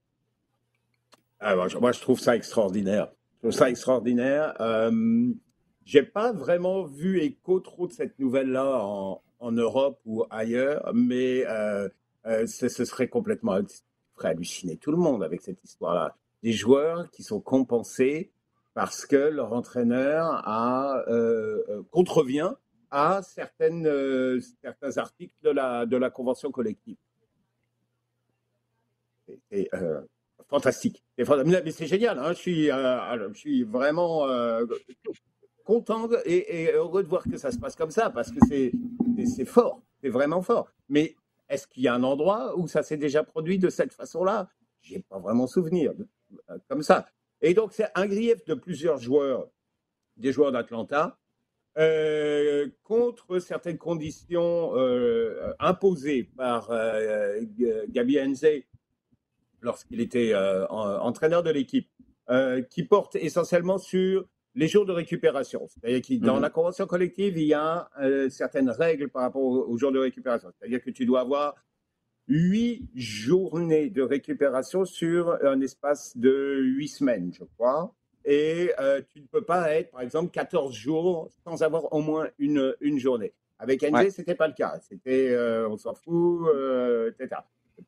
[1.39, 3.11] Ah, moi, je trouve ça extraordinaire.
[3.39, 4.53] trouve ça extraordinaire.
[4.59, 5.31] Euh,
[5.85, 11.45] j'ai pas vraiment vu écho trop de cette nouvelle-là en, en, Europe ou ailleurs, mais
[11.47, 11.89] euh,
[12.25, 13.57] euh, ce, serait complètement
[14.15, 16.15] ferait halluciner tout le monde avec cette histoire-là.
[16.43, 18.31] Des joueurs qui sont compensés
[18.73, 22.53] parce que leur entraîneur a, euh, euh contrevient
[22.91, 26.97] à certaines, certains articles de la, de la convention collective.
[29.51, 29.69] C'est
[30.49, 31.03] fantastique.
[31.17, 32.17] C'est génial.
[32.17, 32.33] Hein.
[32.33, 34.25] Je suis vraiment
[35.69, 39.83] content et, heureux de voir que ça se passe comme ça parce que c'est fort,
[40.01, 40.67] c'est vraiment fort.
[40.87, 41.15] Mais
[41.47, 44.49] est-ce qu'il y a un endroit où ça s'est déjà produit de cette façon-là?
[44.81, 45.93] J'ai pas vraiment souvenir
[46.49, 47.05] euh, comme ça.
[47.41, 49.47] Et donc c'est un grief de plusieurs joueurs,
[50.17, 51.19] des joueurs d'Atlanta,
[51.77, 56.71] euh, contre certaines conditions euh, imposées par
[57.89, 58.63] Gabi Enze
[59.61, 60.33] lorsqu'il était
[60.69, 61.91] entraîneur de l'équipe,
[62.71, 65.67] qui portent essentiellement sur les jours de récupération.
[65.67, 66.41] C'est-à-dire que dans mhm.
[66.41, 70.49] la convention collective, il y a euh, certaines règles par rapport aux, jours de récupération.
[70.57, 71.55] C'est-à-dire que tu dois avoir
[72.27, 77.93] huit journées de récupération sur un espace de huit semaines, je crois.
[78.25, 82.27] Et euh, tu ne peux pas être, par exemple, 14 jours sans avoir au moins
[82.37, 83.33] une, une journée.
[83.57, 84.79] Avec NG, ce n'était pas le cas.
[84.81, 86.47] C'était, euh, on s'en fout,
[87.09, 87.41] etc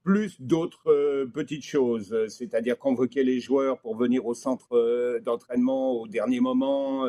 [0.03, 5.19] plus d'autres euh, petites choses, euh, c'est-à-dire convoquer les joueurs pour venir au centre euh,
[5.19, 7.05] d'entraînement au dernier moment,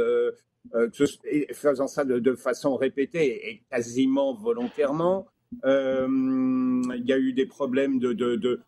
[1.53, 5.27] faisant ça de, façon répétée et quasiment volontairement.
[5.65, 8.61] Il y a eu des problèmes de,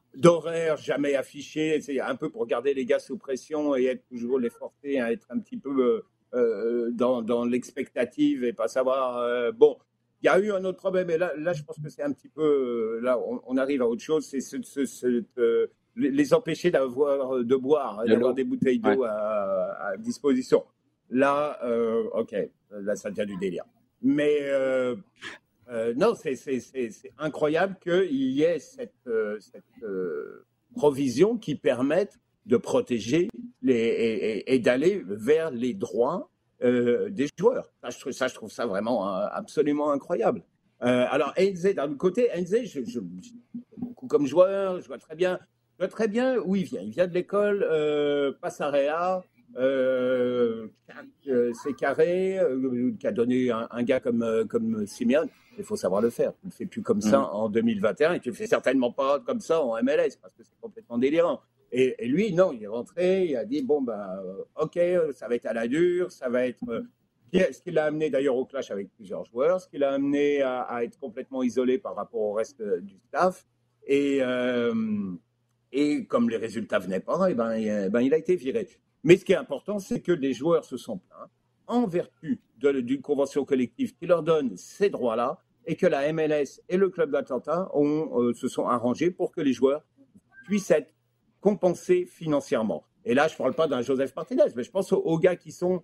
[0.76, 4.98] jamais affichés, un peu pour garder les gars sous pression et être toujours les forcer
[4.98, 9.78] à être un petit peu dans, dans l'expectative et pas savoir, bon,
[10.24, 12.10] il y a eu un autre problème, et là, là je pense que c'est un
[12.10, 12.42] petit peu.
[12.42, 17.56] Euh, là, on, arrive à autre chose, c'est ce, euh, les empêcher d'avoir euh, de
[17.56, 20.64] boire, d'avoir des bouteilles d'eau à, disposition.
[21.10, 21.60] Là,
[22.14, 22.34] ok,
[22.70, 23.64] là, ça devient du délire.
[24.00, 24.50] Mais
[25.94, 29.10] non, c'est incroyable qu'il y ait cette,
[29.40, 29.84] cette
[30.74, 33.28] provision qui permette de protéger
[33.60, 36.30] les, et, et d'aller vers les droits
[36.62, 37.70] euh, des joueurs.
[37.82, 40.42] Ça je, trouve, ça, je trouve ça vraiment euh, absolument incroyable.
[40.82, 43.00] Euh, alors, Enze, d'un côté, Enze, je, je,
[43.76, 45.38] beaucoup comme joueur, je vois très bien,
[45.72, 46.82] je vois très bien où il vient.
[46.82, 49.22] Il vient de l'école euh, Passarea,
[49.56, 50.68] euh,
[51.62, 52.38] c'est carré,
[52.98, 55.28] qui a donné un, gars comme, comme Simeone.
[55.56, 56.32] Il faut savoir le faire.
[56.32, 57.28] Tu ne le fais plus comme ça mm.
[57.32, 60.42] en 2021 et tu ne le fais certainement pas comme ça en MLS parce que
[60.42, 61.40] c'est complètement délirant.
[61.76, 64.22] Et, lui, non, il est rentré, il a dit bon, ben,
[64.54, 64.78] ok,
[65.12, 66.62] ça va être à la dure, ça va être.
[66.68, 66.82] Euh,
[67.32, 70.84] ce qui l'a amené d'ailleurs au clash avec plusieurs joueurs, ce qui l'a amené à,
[70.84, 73.44] être complètement isolé par rapport au reste du staff.
[73.88, 74.72] Et, euh,
[75.72, 78.68] et comme les résultats venaient pas, et eh ben, eh ben, il a été viré.
[79.02, 81.28] Mais ce qui est important, c'est que les joueurs se sont plaints
[81.66, 86.76] en vertu d'une convention collective qui leur donne ces droits-là et que la MLS et
[86.76, 87.68] le club d'Atlanta
[88.34, 89.82] se sont arrangés pour que les joueurs
[90.44, 90.93] puissent être
[91.44, 92.84] compenser financièrement.
[93.04, 95.52] Et là, je ne parle pas d'un Joseph Martinez, mais je pense aux, gars qui
[95.52, 95.82] sont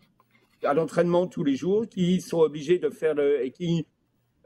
[0.62, 3.44] à l'entraînement tous les jours, qui sont obligés de faire le.
[3.44, 3.86] et qui,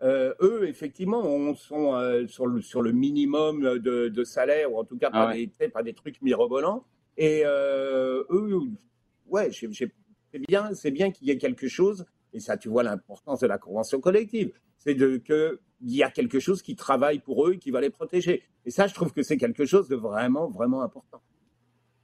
[0.02, 4.84] euh, eux, effectivement, on, sont euh, sur, le, sur le minimum de, salaire, ou en
[4.84, 6.84] tout cas pas, ah des, pas des trucs mirobolants.
[7.16, 8.58] Et euh, eux,
[9.28, 13.38] ouais, c'est bien, c'est bien qu'il y ait quelque chose, et ça, tu vois l'importance
[13.38, 14.94] de la convention collective, c'est
[15.84, 18.42] qu'il y a quelque chose qui travaille pour eux, qui va les protéger.
[18.64, 21.20] Et ça, je trouve que c'est quelque chose de vraiment, vraiment important.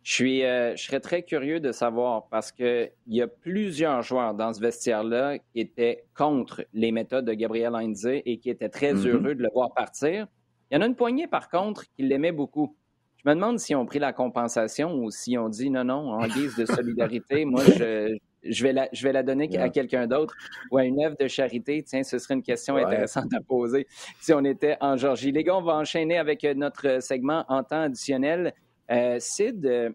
[0.02, 4.34] Je, suis, euh, je serais très curieux de savoir parce qu'il y a plusieurs joueurs
[4.34, 8.94] dans ce vestiaire-là qui étaient contre les méthodes de Gabriel Heinze et qui étaient très
[8.94, 9.08] mm-hmm.
[9.08, 10.26] heureux de le voir partir.
[10.70, 12.76] Il y en a une poignée, par contre, qui l'aimaient beaucoup.
[13.22, 16.26] Je me demande si on pris la compensation ou si on dit non, non, en
[16.26, 20.34] guise de solidarité, moi, je, je vais la, je vais la donner à quelqu'un d'autre
[20.70, 21.82] ou à une œuvre de charité.
[21.82, 23.86] Tiens, ce serait une question intéressante à poser
[24.20, 25.32] si on était en Georgie.
[25.32, 28.54] Les gars, on va enchaîner avec euh, notre segment en temps additionnel.
[28.90, 29.90] Euh, Sid, euh,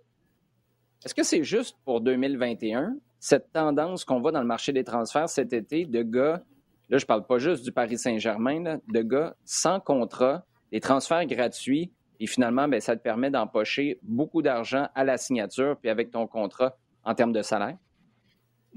[1.06, 5.30] est-ce que c'est juste pour 2021, cette tendance qu'on voit dans le marché des transferts
[5.30, 6.44] cet été de gars,
[6.90, 11.92] là, je parle pas juste du Paris Saint-Germain, de gars sans contrat, des transferts gratuits,
[12.20, 16.28] et finalement, ben, ça te permet d'empocher beaucoup d'argent à la signature, puis avec ton
[16.28, 17.78] contrat en termes de salaire?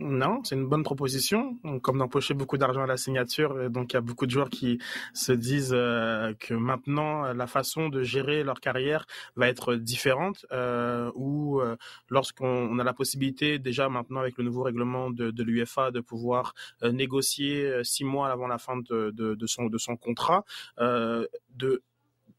[0.00, 1.58] Non, c'est une bonne proposition.
[1.82, 4.78] Comme d'empocher beaucoup d'argent à la signature, donc il y a beaucoup de joueurs qui
[5.12, 10.46] se disent euh, que maintenant la façon de gérer leur carrière va être différente.
[10.52, 11.76] Euh, ou euh,
[12.10, 16.54] lorsqu'on a la possibilité déjà maintenant avec le nouveau règlement de, de l'UFA de pouvoir
[16.82, 20.44] négocier six mois avant la fin de, son de son contrat,
[20.78, 21.82] de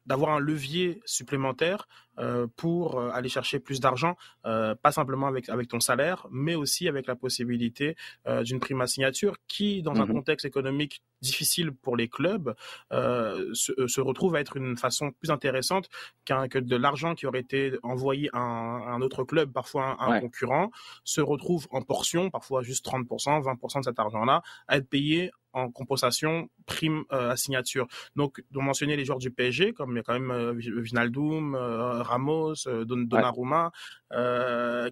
[0.09, 5.47] d'avoir un levier supplémentaire euh, pour euh, aller chercher plus d'argent, euh, pas simplement avec,
[5.47, 7.95] avec ton salaire, mais aussi avec la possibilité
[8.43, 12.55] d'une prime à signature qui, dans un mmh contexte économique difficile pour les clubs,
[12.91, 15.87] se, retrouve à être une façon plus intéressante
[16.25, 20.71] que de l'argent qui aurait été envoyé à un, autre club, parfois un, concurrent,
[21.03, 25.71] se retrouve en portion, parfois juste 30%, 20% de cet argent-là, à être payé en
[25.71, 27.87] compensation prime à signature.
[28.15, 31.55] Donc, de mentionner les joueurs du PSG, comme il y a quand même euh, Vinaldoom,
[31.55, 33.71] Ramos, Donnarumma,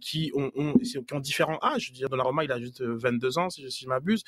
[0.01, 1.85] qui, ont, qui ont différents âges.
[1.85, 4.23] Je veux dire, Donnarumma, il a juste 22 ans, si, je, si m'abuse,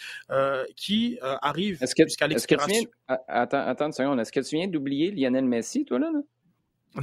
[0.75, 2.89] qui arrive jusqu'à l'expiration.
[3.07, 4.19] Attends, attends une seconde.
[4.19, 6.09] Est-ce que tu viens d'oublier Lionel Messi, toi, là?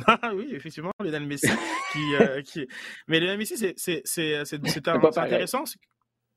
[0.06, 1.48] Ah oui, effectivement, Lionel Messi.
[1.92, 2.00] qui,
[2.44, 2.68] qui...
[3.08, 4.36] Mais Lionel Messi, c'est
[5.16, 5.64] intéressant.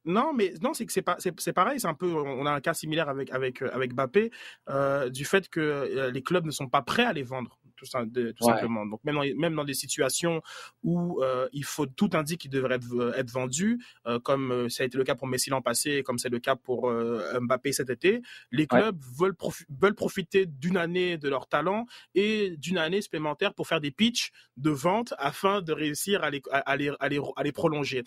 [0.09, 1.79] Non, mais non, c'est que c'est pas, c'est pareil.
[1.79, 4.31] C'est un peu, on a un cas similaire avec avec avec Mbappé,
[4.67, 7.85] euh, du fait que euh, les clubs ne sont pas prêts à les vendre, tout,
[7.85, 8.87] simplement.
[8.87, 10.41] Donc même dans, même dans des situations
[10.81, 13.79] où euh, il faut tout indique qu'il devrait être, être vendu,
[14.23, 16.91] comme ça a été le cas pour Messi l'an passé, comme c'est le cas pour
[17.39, 19.35] Mbappé cet été, les clubs veulent
[19.69, 24.31] veulent profiter d'une année de leur talent et d'une année supplémentaire pour faire des pitchs
[24.57, 28.03] de vente afin de réussir à les à les, à les, à les prolonger.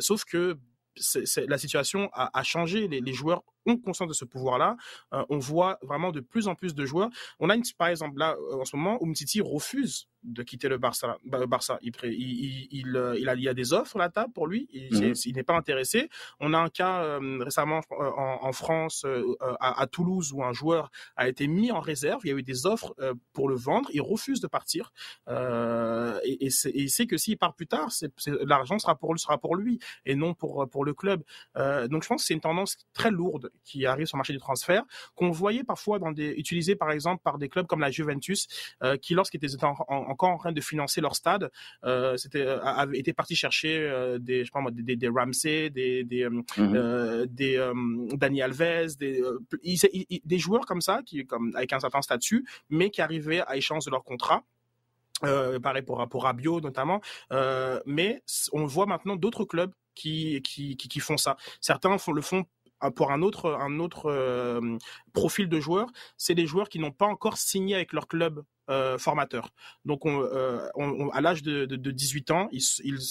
[0.00, 0.58] sauf que
[1.48, 2.88] la situation a, changé.
[2.88, 4.76] Les, joueurs ont conscience de ce pouvoir-là.
[5.12, 7.10] Euh, on voit vraiment de plus en plus de joueurs.
[7.38, 11.16] On a une, par exemple là en ce moment, Umtiti refuse de quitter le Barça.
[11.24, 11.78] Bah, Barça.
[11.82, 14.46] Il, il, il, euh, il, a, il y a des offres à la table pour
[14.46, 14.68] lui.
[14.72, 15.14] Il, mhm.
[15.34, 16.10] n'est pas intéressé.
[16.40, 19.06] On a un cas euh, récemment en, France,
[19.60, 22.20] à, Toulouse, où un joueur a été mis en réserve.
[22.24, 22.94] Il y a eu des offres
[23.32, 23.88] pour le vendre.
[23.92, 24.92] Il refuse de partir.
[25.28, 27.90] et, et, il sait que s'il part plus tard,
[28.42, 31.22] l'argent sera pour, sera pour lui et non pour, pour le club.
[31.56, 34.38] donc je pense que c'est une tendance très lourde qui arrivent sur le marché du
[34.38, 34.84] transfert,
[35.14, 38.46] qu'on voyait parfois dans des, utilisés par exemple par des clubs comme la Juventus,
[38.82, 41.50] euh, qui lorsqu'ils étaient encore en train de financer leur stade,
[41.84, 43.70] euh, c'était euh, avaient été partis chercher
[44.20, 47.70] des, je sais pas moi, des, des, Ramsey, des des, mmh des
[48.14, 49.22] Dani Alves, des
[50.24, 53.84] des joueurs comme ça qui comme avec un certain statut, mais qui arrivaient à échange
[53.84, 54.44] de leur contrat.
[55.24, 57.00] Euh, pareil pour pour Rabiot notamment,
[57.32, 61.36] euh, mais on voit maintenant d'autres clubs qui, qui, qui, qui font ça.
[61.60, 62.44] Certains font, le font
[62.88, 64.78] pour un autre, un autre euh,
[65.12, 68.98] profil de joueurs, c'est des joueurs qui n'ont pas encore signé avec leur club euh,
[68.98, 69.48] formateur.
[69.84, 70.68] Donc, euh,
[71.12, 72.62] à l'âge de, 18 ans, ils,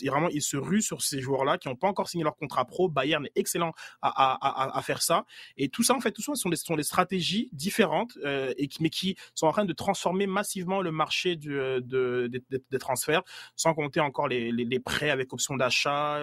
[0.07, 2.87] vraiment, ils se ruent sur ces joueurs-là qui n'ont pas encore signé leur contrat pro.
[2.87, 5.25] Bayern est excellent à, faire ça.
[5.57, 8.17] Et tout ça, en fait, tout ça sont des, sont des stratégies différentes,
[8.57, 12.79] et qui, mais qui sont en train de transformer massivement le marché du, de, des
[12.79, 13.23] transferts,
[13.57, 16.21] sans compter encore les, les, prêts avec option d'achat,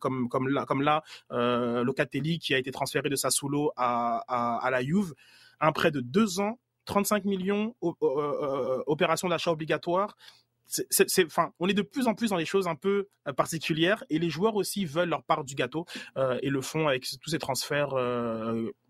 [0.00, 4.82] comme, comme là, comme là Locatelli qui a été transféré de Sassuolo à, à, la
[5.60, 10.16] Un prêt de deux ans 35 millions, euh, euh, opérations d'achat obligatoire.
[10.68, 14.02] C'est, enfin, on est de plus en plus dans des choses un peu euh, particulières
[14.10, 15.84] et les joueurs aussi veulent leur part du gâteau
[16.42, 17.90] et le font avec tous ces transferts.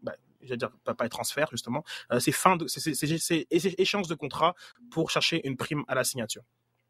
[0.02, 1.84] Bah, je vais dire pas, pas transferts justement.
[2.18, 4.54] c'est fin de, c'est, de contrat
[4.90, 6.42] pour chercher une prime à la signature.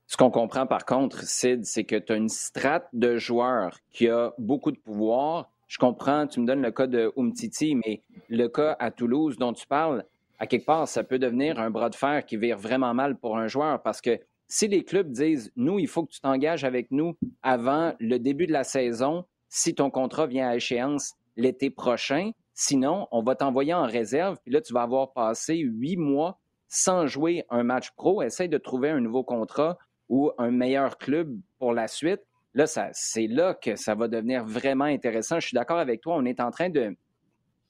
[0.06, 4.08] Ce qu'on comprend par contre, Sid, c'est que tu as une strate de joueurs qui
[4.08, 5.50] a beaucoup de pouvoir.
[5.66, 9.52] Je comprends, tu me donnes le cas de Umtiti, mais le cas à Toulouse dont
[9.52, 10.04] tu parles,
[10.38, 13.36] à quelque part, ça peut devenir un bras de fer qui vire vraiment mal pour
[13.38, 16.90] un joueur parce que si les clubs disent, nous, il faut que tu t'engages avec
[16.90, 22.30] nous avant le début de la saison, si ton contrat vient à échéance l'été prochain,
[22.54, 27.06] sinon, on va t'envoyer en réserve, puis là, tu vas avoir passé huit mois sans
[27.06, 31.72] jouer un match pro, essaye de trouver un nouveau contrat ou un meilleur club pour
[31.72, 32.22] la suite.
[32.56, 35.38] Là, c'est là que ça va devenir vraiment intéressant.
[35.38, 36.96] Je suis d'accord avec toi, on est en train de,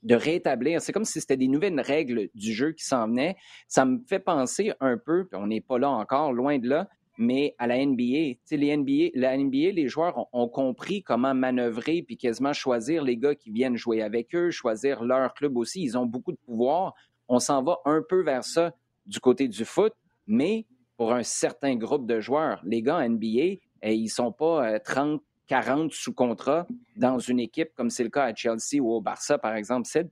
[0.05, 0.81] de rétablir.
[0.81, 3.37] C'est comme si c'était des nouvelles règles du jeu qui s'en venaient.
[3.67, 7.57] Ça me fait penser un peu, on n'est pas là encore, loin de là, mais
[7.59, 8.37] à la NBA.
[8.53, 13.77] la NBA, les joueurs ont, compris comment manœuvrer puis quasiment choisir les gars qui viennent
[13.77, 15.83] jouer avec eux, choisir leur club aussi.
[15.83, 16.95] Ils ont beaucoup de pouvoir.
[17.27, 18.73] On s'en va un peu vers ça
[19.05, 19.95] du côté du foot,
[20.29, 20.65] mais
[20.97, 23.57] pour un certain groupe de joueurs, les gars NBA,
[23.93, 28.11] eh, ils sont pas 30, euh, 40 sous contrat dans une équipe comme c'est le
[28.11, 30.09] cas à Chelsea ou au Barça, par exemple, Sid?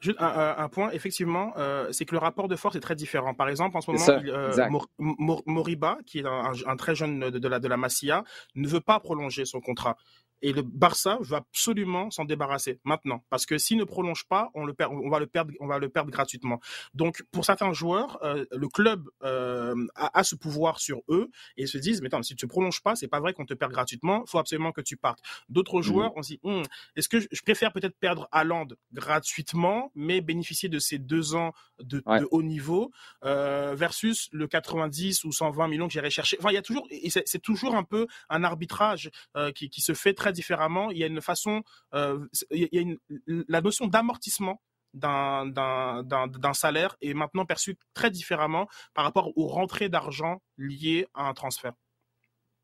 [0.00, 3.32] Juste un, point, effectivement, euh, c'est que le rapport de force est très différent.
[3.32, 4.68] Par exemple, en ce moment, euh,
[5.46, 8.24] Moriba, qui est un, très jeune de, la, de la Masia,
[8.56, 9.96] ne veut pas prolonger son contrat.
[10.42, 14.64] Et le Barça veut absolument s'en débarrasser maintenant, parce que s'il ne prolonge pas, on
[14.64, 16.60] le perd, on va le perdre, on va le perdre gratuitement.
[16.94, 21.62] Donc pour certains joueurs, euh, le club euh, a, a, ce pouvoir sur eux et
[21.62, 23.72] ils se disent, mais attends, si tu prolonges pas, c'est pas vrai qu'on te perd
[23.72, 25.20] gratuitement, faut absolument que tu partes.
[25.48, 25.82] D'autres mmh.
[25.82, 26.62] joueurs, on se dit, hm,
[26.96, 31.98] est-ce que je préfère peut-être perdre Haaland gratuitement, mais bénéficier de ces deux ans de,
[31.98, 32.90] de haut niveau
[33.24, 36.36] euh, versus le 90 ou 120 millions que j'irai chercher?
[36.38, 39.10] Enfin, il y a toujours, c'est toujours un peu un arbitrage
[39.54, 40.90] qui, qui se fait très différemment.
[40.90, 41.62] Il y a une façon,
[41.94, 42.98] euh, il y a une,
[43.48, 44.60] la notion d'amortissement
[44.94, 51.34] d'un salaire est maintenant perçue très différemment par rapport aux rentrées d'argent liées à un
[51.34, 51.74] transfert.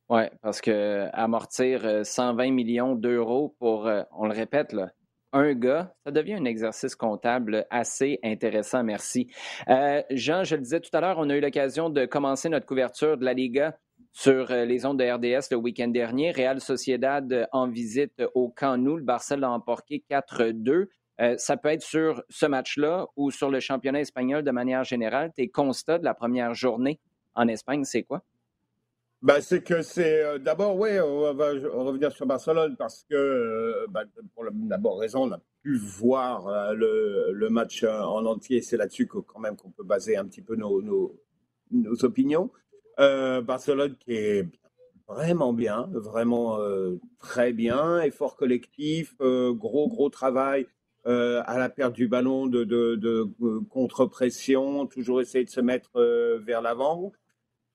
[0.08, 4.74] Oui, parce que amortir 120 millions d'euros pour, on le répète,
[5.34, 9.28] un gars, ça devient un exercice comptable assez intéressant, merci.
[9.68, 12.66] Euh, Jean, je le disais tout à l'heure, on a eu l'occasion de commencer notre
[12.66, 13.76] couverture de la Liga
[14.14, 16.30] sur euh, les ondes de RDS le week-end dernier.
[16.30, 18.96] Real Sociedad en visite au Camp Nou.
[18.96, 20.86] Le Barça l'a emporté 4-2.
[21.20, 25.32] Euh, ça peut être sur ce match-là ou sur le championnat espagnol de manière générale.
[25.34, 27.00] Tes constats de la première journée
[27.34, 28.22] en Espagne, c'est quoi?
[29.20, 33.86] Bah, c'est que c'est euh, d'abord, oui, on va revenir sur Barcelone parce que, euh,
[33.88, 34.02] bah,
[34.34, 36.74] pour d'abord raison, on a pu voir euh,
[37.32, 38.60] le, match en entier.
[38.62, 42.50] C'est là-dessus que, quand même qu'on peut baser un petit peu nos opinions.
[42.98, 44.48] Barcelone qui est
[45.08, 46.58] vraiment bien, vraiment
[47.18, 50.66] très bien, effort collectif, gros gros travail
[51.04, 53.28] à la perte du ballon de,
[53.70, 56.00] contre-pression, toujours essayer de se mettre
[56.44, 57.12] vers l'avant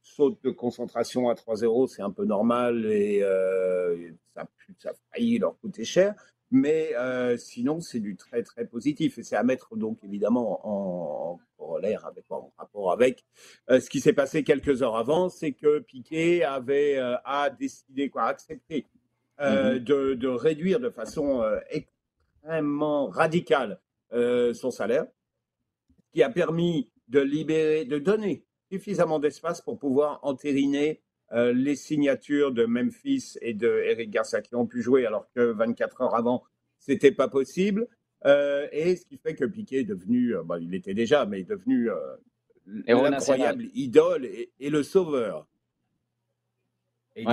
[0.10, 4.46] saute de concentration à 3-0, c'est un peu normal et euh, ça,
[4.78, 6.16] ça, a failli leur coûter cher.
[6.52, 11.40] Mais euh, sinon, c'est du très très positif et c'est à mettre donc évidemment en,
[11.58, 13.24] corollaire avec en rapport avec
[13.70, 18.24] euh, ce qui s'est passé quelques heures avant, c'est que Piquet avait a décidé quoi,
[18.24, 18.88] accepté
[19.40, 19.80] mm-hmm.
[19.80, 23.80] de, de, réduire de façon extrêmement radicale
[24.12, 25.06] son salaire,
[26.14, 32.52] qui a permis de libérer, de donner suffisamment d'espace pour pouvoir entériner euh, les signatures
[32.52, 36.44] de Memphis et de Eric Garcia qui ont pu jouer alors que 24 heures avant,
[36.80, 37.88] c'était pas possible.
[38.26, 41.50] Euh, et ce qui fait que Piquet est devenu, euh, il était déjà, mais est
[41.50, 41.90] devenu
[42.66, 45.48] l'incroyable idole et, le sauveur.
[47.16, 47.26] Et,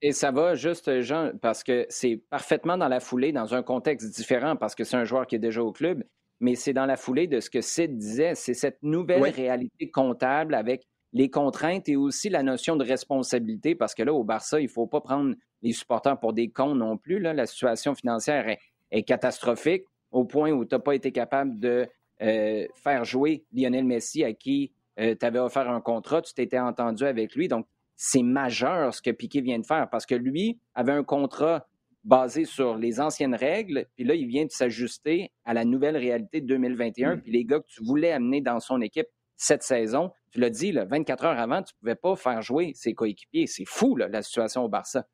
[0.00, 4.14] et, ça va juste, Jean, parce que c'est parfaitement dans la foulée, dans un contexte
[4.14, 6.04] différent, parce que c'est un joueur qui est déjà au club,
[6.40, 10.54] mais c'est dans la foulée de ce que Sid disait, c'est cette nouvelle réalité comptable
[10.54, 14.64] avec les contraintes et aussi la notion de responsabilité, parce que là, au Barça, il
[14.64, 17.20] ne faut pas prendre les supporters pour des cons non plus.
[17.20, 17.32] Là.
[17.32, 18.46] La situation financière
[18.90, 21.88] est, catastrophique au point où tu n'as pas été capable de
[22.22, 26.60] euh, faire jouer Lionel Messi à qui euh, tu avais offert un contrat, tu t'étais
[26.60, 27.48] entendu avec lui.
[27.48, 31.66] Donc, c'est majeur ce que Piquet vient de faire parce que lui avait un contrat
[32.04, 36.40] basé sur les anciennes règles, puis là, il vient de s'ajuster à la nouvelle réalité
[36.40, 37.16] de 2021.
[37.16, 37.20] Mm.
[37.22, 40.72] Puis les gars que tu voulais amener dans son équipe cette saison, tu l'as dit,
[40.72, 43.46] là, 24 heures avant, tu ne pouvais pas faire jouer ses coéquipiers.
[43.46, 45.06] C'est fou, là, la situation au Barça.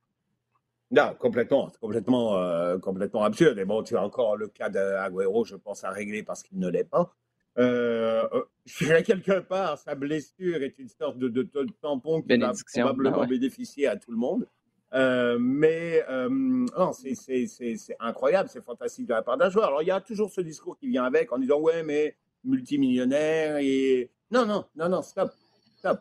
[0.90, 3.58] Non, complètement, complètement, euh, complètement absurde.
[3.58, 6.68] Et bon, tu as encore le cas d'Aguero, je pense, à régler parce qu'il ne
[6.68, 7.14] l'est pas.
[7.58, 8.44] Euh, euh
[9.02, 11.42] quelque part, sa blessure est une sorte de, de,
[11.82, 14.46] tampon qui va probablement ah bénéficier à tout le monde.
[14.94, 19.66] Euh, mais euh, non, c'est incroyable, c'est fantastique de la part d'un joueur.
[19.66, 23.58] Alors il y a toujours ce discours qui vient avec en disant ouais, mais multimillionnaire
[23.58, 25.32] et non, non, non, non, stop,
[25.76, 26.00] stop.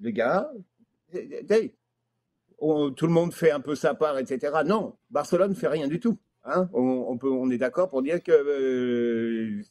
[0.00, 0.50] Le gars,
[1.12, 4.62] tout le monde fait un peu sa part, etc.
[4.64, 6.18] Non, Barcelone ne fait rien du tout.
[6.44, 9.62] Hein on, peut, on est d'accord pour dire que euh,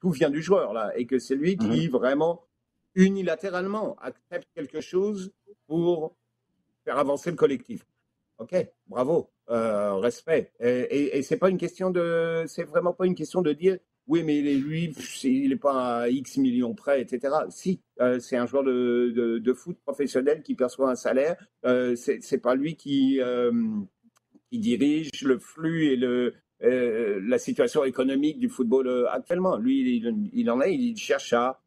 [0.00, 1.92] tout vient du joueur là et que c'est lui qui mhm.
[1.92, 2.42] vraiment
[2.94, 5.32] unilatéralement accepte quelque chose
[5.66, 6.16] pour
[6.84, 7.86] faire avancer le collectif.
[8.38, 8.54] Ok,
[8.88, 10.52] bravo, euh, respect.
[10.58, 14.22] Et, et, c'est pas une question de, c'est vraiment pas une question de dire, oui,
[14.22, 17.34] mais lui, il n'est pas à X millions près, etc.
[17.48, 21.36] Si, euh, c'est un joueur de, foot professionnel qui perçoit un salaire.
[21.64, 23.50] Euh, c'est pas lui qui, euh,
[24.50, 29.56] qui dirige le flux et le, la situation économique du football actuellement.
[29.56, 30.02] Lui,
[30.34, 31.62] il, en est, il cherche à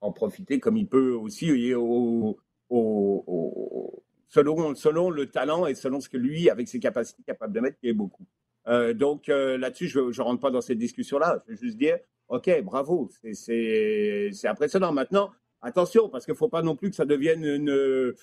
[0.00, 2.38] en profiter comme il peut aussi au,
[2.70, 7.32] au, au selon, selon le talent et selon ce que lui, avec ses capacités, est
[7.32, 8.24] capable de mettre, qui est beaucoup.
[8.68, 11.42] Euh, donc euh, là-dessus, je ne rentre pas dans cette discussion-là.
[11.46, 11.98] Je vais juste dire,
[12.28, 14.92] OK, bravo, c'est impressionnant.
[14.92, 15.30] Maintenant,
[15.62, 18.14] attention, parce qu'il ne faut pas non plus que ça devienne une,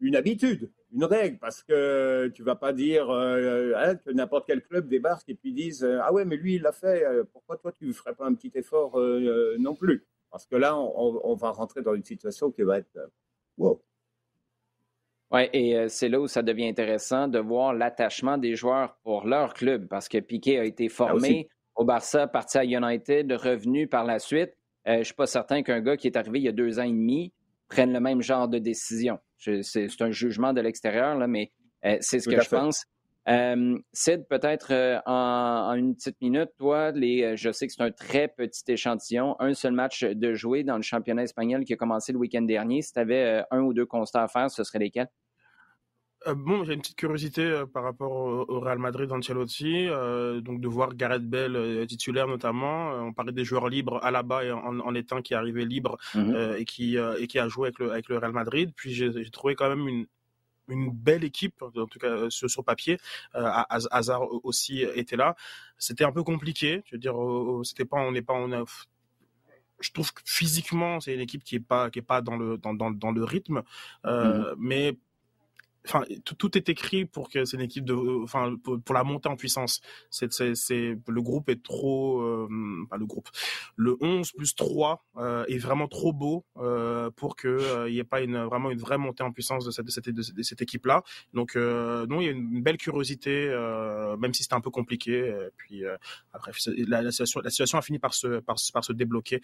[0.00, 4.46] une habitude, une règle, parce que tu ne vas pas dire euh, hein, que n'importe
[4.46, 7.72] quel club débarque et puis dise Ah ouais, mais lui, il l'a fait, pourquoi toi,
[7.72, 8.98] tu ne ferais pas un petit effort
[9.58, 12.98] non plus Parce que là, on, on, va rentrer dans une situation qui va être
[13.56, 13.80] wow.
[15.32, 19.26] Oui, et euh, c'est là où ça devient intéressant de voir l'attachement des joueurs pour
[19.26, 24.04] leur club, parce que Piqué a été formé au Barça, parti à United, revenu par
[24.04, 24.50] la suite.
[24.86, 26.78] Euh, je ne suis pas certain qu'un gars qui est arrivé il y a deux
[26.78, 27.32] ans et demi
[27.68, 29.18] prenne le même genre de décision.
[29.38, 31.50] C'est un jugement de l'extérieur, mais
[31.86, 32.84] euh, c'est ce que je pense.
[33.28, 38.28] Euh, Sid, peut-être en, une petite minute, toi, les, je sais que c'est un très
[38.28, 42.18] petit échantillon, un seul match de jouer dans le championnat espagnol qui a commencé le
[42.18, 42.82] week-end dernier.
[42.82, 45.08] Si tu avais un ou deux constats à faire, ce serait lesquels?
[46.26, 50.60] Euh, bon, j'ai une petite curiosité euh, par rapport au, Real Madrid d'Ancelotti, euh, donc
[50.60, 52.90] de voir Gareth Bale titulaire notamment.
[52.92, 55.98] on parlait des joueurs libres à la bas et en, en étant qui arrivait libre
[56.14, 56.56] mhm.
[56.58, 58.72] et qui et qui a joué avec le avec le Real Madrid.
[58.76, 60.06] Puis j'ai trouvé quand même une
[60.68, 62.98] une belle équipe, en tout cas sur, sur papier.
[63.34, 65.34] Hazard aussi était là.
[65.78, 66.82] C'était un peu compliqué.
[66.86, 67.14] Je veux dire,
[67.64, 68.64] c'était pas, on n'est pas, on a,
[69.82, 72.56] je trouve que physiquement, c'est une équipe qui est pas, qui est pas dans le,
[72.56, 73.62] dans, dans, dans le rythme.
[74.06, 74.56] Euh, mhm.
[74.58, 74.96] Mais
[75.86, 79.36] enfin tout, est écrit pour que c'est une équipe de enfin pour, la montée en
[79.36, 79.80] puissance.
[80.10, 82.48] C'est c'est le groupe est trop euh,
[82.90, 83.28] pas le groupe
[83.76, 87.98] le 11 plus 3 euh, est vraiment trop beau euh, pour que euh, il y
[87.98, 90.62] ait pas une vraiment une vraie montée en puissance de cette de cette, de cette
[90.62, 91.02] équipe là
[91.32, 93.48] donc non il y a une belle curiosité
[94.18, 95.12] même si c'était un peu compliqué.
[95.56, 95.82] Puis
[96.32, 99.40] après la, la, situation la situation a fini par se par, par se débloquer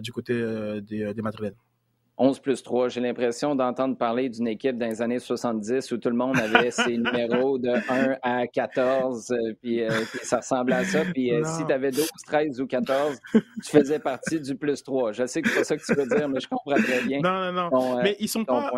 [0.00, 0.34] du côté
[0.82, 1.56] des, des Madrilènes
[2.20, 2.90] 11 plus 3.
[2.90, 6.70] J'ai l'impression d'entendre parler d'une équipe dans les années 70 où tout le monde avait
[6.70, 9.82] ses numéros de 1 à 14, euh, euh, puis,
[10.22, 11.02] ça ressemblait à ça.
[11.12, 15.12] Puis euh, si tu avais 12, 13 ou 14, tu faisais partie du plus 3.
[15.12, 17.20] Je sais que c'est pas ça que tu veux dire, mais je comprends très bien.
[17.20, 18.02] Non, non, non.
[18.02, 18.70] mais ils sont pas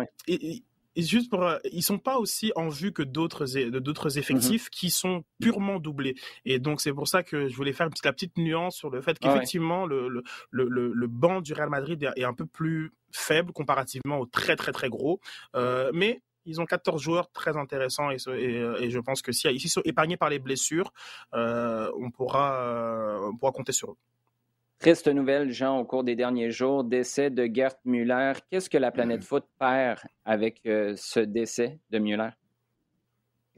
[0.95, 3.45] juste pour, euh, ils sont pas aussi en vue que d'autres
[3.79, 6.15] d'autres mmh effectifs qui sont purement doublés.
[6.45, 8.89] Et donc c'est pour ça que je voulais faire une petite, la petite nuance sur
[8.89, 12.93] le fait qu'effectivement le, le, le, le, banc du Real Madrid est un peu plus
[13.11, 15.19] faible comparativement au très très très gros.
[15.55, 19.31] Euh, mais ils ont 14 joueurs très intéressants et, et, euh, et je pense que
[19.31, 20.91] si ils sont épargnés par les blessures,
[21.33, 23.97] euh, on pourra on pourra compter sur eux.
[24.83, 28.33] Triste nouvelle, Jean, au cours des derniers jours, décès de Gert Müller.
[28.51, 32.31] Qu'est-ce que la planète foot perd avec euh, ce décès de Müller?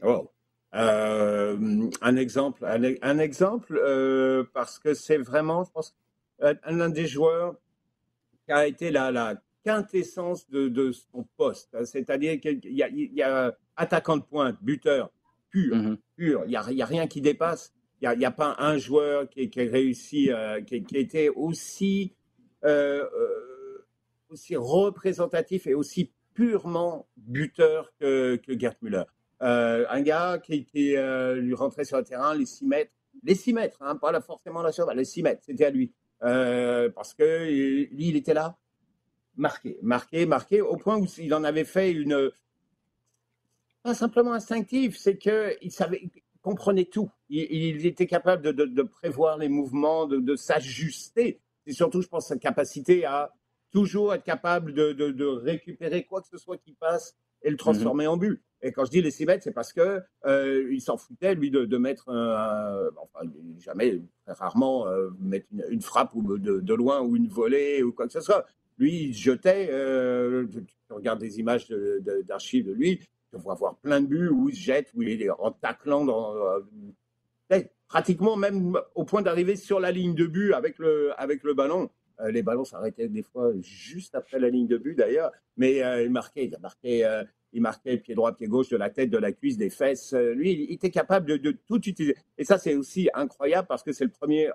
[0.04, 0.30] Oh.
[0.76, 5.96] Euh, un exemple, un, exemple euh, parce que c'est vraiment, je pense,
[6.38, 7.56] l'un des joueurs
[8.44, 11.76] qui a été la, la quintessence de, son poste.
[11.86, 15.10] C'est-à-dire qu'il y, a, attaquant de pointe, buteur,
[15.50, 15.96] pur, mm-hmm.
[16.14, 16.42] pur.
[16.44, 17.74] Il n'y a, a, rien qui dépasse.
[18.02, 22.14] Il n'y a, pas un joueur qui, qui a réussi, euh, qui, qui, été aussi,
[22.64, 23.86] euh, euh,
[24.28, 29.04] aussi représentatif et aussi purement buteur que, que Gerd Müller.
[29.40, 32.92] un gars qui, qui lui rentrait sur le terrain, les 6 mètres,
[33.22, 35.94] les 6 mètres, hein, pas forcément la surface, les 6 mètres, c'était à lui.
[36.20, 37.46] parce que
[37.90, 38.58] lui, il était là,
[39.36, 42.30] marqué, marqué, marqué, au point où il en avait fait une,
[43.86, 46.02] pas simplement instinctive, c'est qu'il savait,
[46.46, 47.10] comprenait tout.
[47.28, 51.40] Il, était capable de, prévoir les mouvements, de, s'ajuster.
[51.66, 53.32] Et surtout, je pense, sa capacité à
[53.72, 58.10] toujours être capable de, récupérer quoi que ce soit qui passe et le transformer mhm.
[58.10, 58.42] en but.
[58.62, 61.50] Et quand je dis les 6 mètres, c'est parce que euh, il s'en foutait, lui,
[61.50, 63.26] de, mettre un, enfin,
[63.58, 68.06] jamais, très rarement, euh, mettre une, frappe ou de, loin ou une volée ou quoi
[68.06, 68.46] que ce soit.
[68.78, 73.00] Lui, il jetait, euh, tu regardes des images d'archives de, lui,
[73.32, 76.04] on va voir plein de buts où il se jette, où il est en taclant
[76.04, 81.42] dans, euh, pratiquement même au point d'arriver sur la ligne de but avec le, avec
[81.44, 81.90] le ballon.
[82.20, 86.02] Euh, les ballons s'arrêtaient des fois juste après la ligne de but d'ailleurs, mais euh,
[86.02, 87.04] il marquait, il marquait,
[87.52, 90.14] il marquait pied droit, pied gauche, de la tête, de la cuisse, des fesses.
[90.14, 92.16] lui, il était capable de, tout utiliser.
[92.38, 94.50] Et ça, c'est aussi incroyable parce que c'est le premier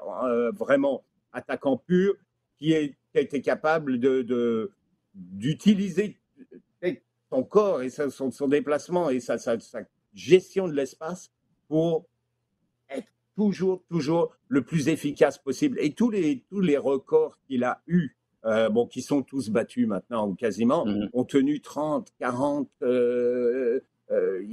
[0.54, 2.16] vraiment attaquant pur
[2.58, 4.72] qui, est, a été capable de
[5.14, 6.21] d'utiliser
[7.32, 9.38] son corps et son, déplacement et sa,
[10.14, 11.32] gestion de l'espace
[11.68, 12.06] pour
[12.90, 15.78] être toujours, toujours le plus efficace possible.
[15.80, 19.88] Et tous les, tous les records qu'il a eus, euh, bon, qui sont tous battus
[19.88, 21.10] maintenant ou quasiment, mhm.
[21.14, 22.70] ont tenu 30, 40.
[22.82, 23.80] Euh,
[24.12, 24.46] euh,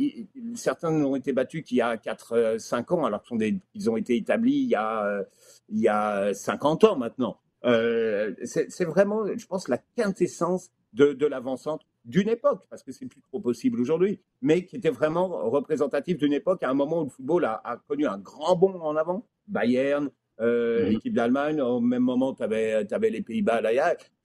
[0.54, 4.54] certains ont été battus qu'il y a 4, 5 ans, alors qu'ils ont été établis
[4.54, 5.24] il y a,
[5.68, 7.40] il y a 50 ans maintenant.
[7.64, 13.20] c'est vraiment, je pense, la quintessence de, de l'avancante d'une époque, parce que c'est plus
[13.20, 17.10] trop possible aujourd'hui, mais qui était vraiment représentatif d'une époque à un moment où le
[17.10, 19.26] football a, connu un grand bond en avant.
[19.46, 20.92] Bayern, euh, mhm.
[20.92, 23.60] l'équipe d'Allemagne, au même moment, tu avais, les Pays-Bas,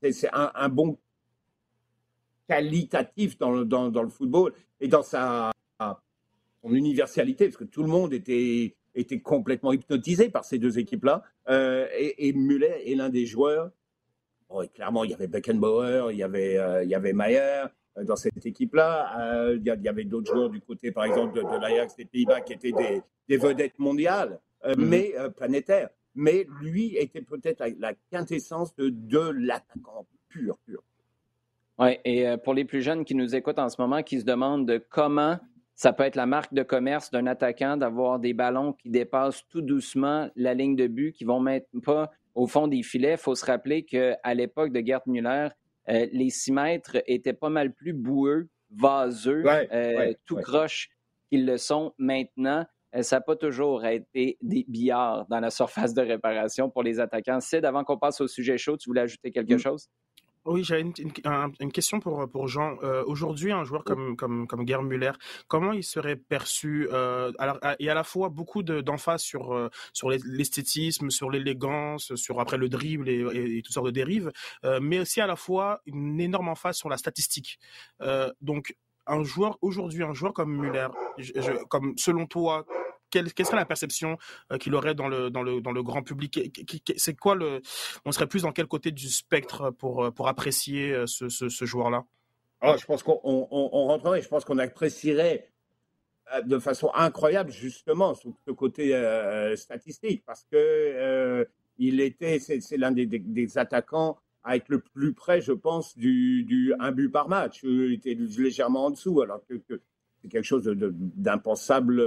[0.01, 0.97] C'est un, un bond
[2.47, 7.89] qualitatif dans le, dans, le football et dans sa son universalité, parce que tout le
[7.89, 11.21] monde était, était complètement hypnotisé par ces deux équipes-là.
[11.49, 13.69] Euh, et, et Muller est l'un des joueurs
[14.74, 17.66] clairement, il y avait Beckenbauer, il y avait, euh, il y avait Mayer,
[18.01, 19.51] dans cette équipe-là.
[19.54, 22.72] Il y, avait d'autres joueurs du côté, par exemple, de, l'Ajax des Pays-Bas qui étaient
[23.28, 24.76] des, vedettes mondiales, mm-hmm.
[24.78, 25.89] mais planétaires.
[26.16, 30.84] Mais lui était peut-être la, quintessence de, de l'attaquant pur, pur.
[31.78, 34.82] Oui, et pour les plus jeunes qui nous écoutent en ce moment, qui se demandent
[34.89, 35.39] comment
[35.76, 39.62] ça peut être la marque de commerce d'un attaquant d'avoir des ballons qui dépassent tout
[39.62, 43.13] doucement la ligne de but, qui vont mettre pas au fond des filets.
[43.13, 45.49] Il faut se rappeler qu'à l'époque de Gerd Müller,
[45.89, 50.89] euh, les 6 mètres étaient pas mal plus boueux, vaseux, euh, tout croche
[51.29, 52.65] qu'ils le sont maintenant.
[52.95, 56.99] Euh, ça n'a pas toujours été des billards dans la surface de réparation pour les
[56.99, 57.39] attaquants.
[57.39, 59.89] Sid, avant qu'on passe au sujet chaud, tu voulais ajouter quelque chose?
[60.46, 62.78] Oui, j'avais une, question pour, pour Jean.
[62.84, 65.14] Euh, aujourd'hui, un joueur comme, comme, comme Gerd Müller,
[65.48, 69.54] comment il serait perçu euh, alors, Il y a à la fois beaucoup d'emphase sur,
[69.54, 74.32] euh, sur l'esthétisme, sur l'élégance, sur après le dribble et, toutes sortes de dérives,
[74.82, 77.60] mais aussi à la fois une énorme emphase sur la statistique.
[78.41, 78.76] donc,
[79.06, 80.88] un joueur aujourd'hui, un joueur comme Müller,
[81.70, 82.66] comme selon toi,
[83.14, 84.18] quelle, serait la perception
[84.51, 86.39] euh, qu'il aurait dans le, grand public?
[86.97, 87.38] C'est quoi.
[88.05, 92.05] On serait plus dans quel côté du spectre pour, euh, apprécier euh, ce, joueur-là?
[92.61, 95.49] Oh, Je pense qu'on on, rentrerait, je pense qu'on apprécierait
[96.45, 98.93] de façon incroyable justement ce côté
[99.55, 101.45] statistique parce que
[101.78, 106.43] il était, c'est l'un des, des, attaquants à être le plus près, je pense, du,
[106.43, 107.61] du un but par match.
[107.64, 109.82] Il était légèrement en dessous, alors que,
[110.30, 112.01] quelque chose d'impensable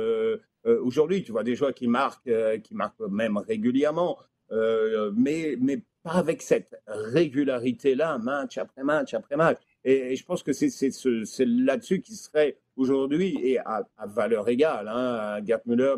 [0.67, 4.19] euh, aujourd'hui, tu vois des joueurs qui marquent, euh, qui marquent même régulièrement,
[4.51, 9.59] euh, mais, mais pas avec cette régularité-là, match après match après match.
[9.85, 15.63] Et, je pense que c'est là-dessus qui serait aujourd'hui, et à, valeur égale, hein, Gerd
[15.67, 15.95] Müller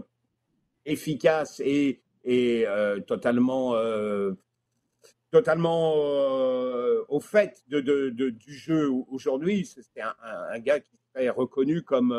[0.84, 2.66] efficace et, et
[3.06, 3.74] totalement,
[5.30, 5.94] totalement
[7.08, 9.64] au fait de, du jeu aujourd'hui.
[9.66, 12.12] C'est un, un, gars qui serait reconnu comme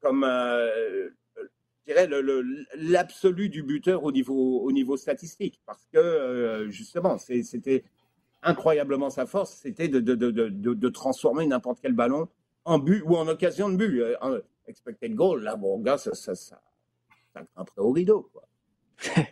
[0.00, 1.08] comme euh,
[1.86, 2.08] je dirais
[2.76, 7.84] l'absolu du buteur au niveau, au niveau statistique, parce que euh, justement, c'était
[8.42, 12.28] incroyablement sa force, c'était de, de, de, de, transformer n'importe quel ballon
[12.64, 14.00] en but ou en occasion de but.
[14.00, 16.60] Euh, expected goal, là, bon, gars, ça, ça,
[17.76, 18.28] au rideau.
[18.32, 18.42] Quoi.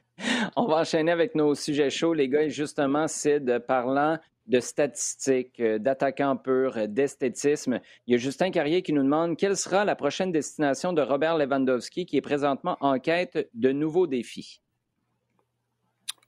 [0.57, 2.43] On va enchaîner avec nos sujets chauds, les gars.
[2.43, 7.81] Et justement, Sid, parlant de statistiques, euh, d'attaquants purs, euh, d'esthétisme.
[8.07, 11.39] Il y a Justin Carrier qui nous demande quelle sera la prochaine destination de Robert
[11.39, 14.61] Lewandowski qui est présentement en quête de nouveaux défis.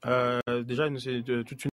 [0.05, 1.71] Euh, déjà, c'est toute une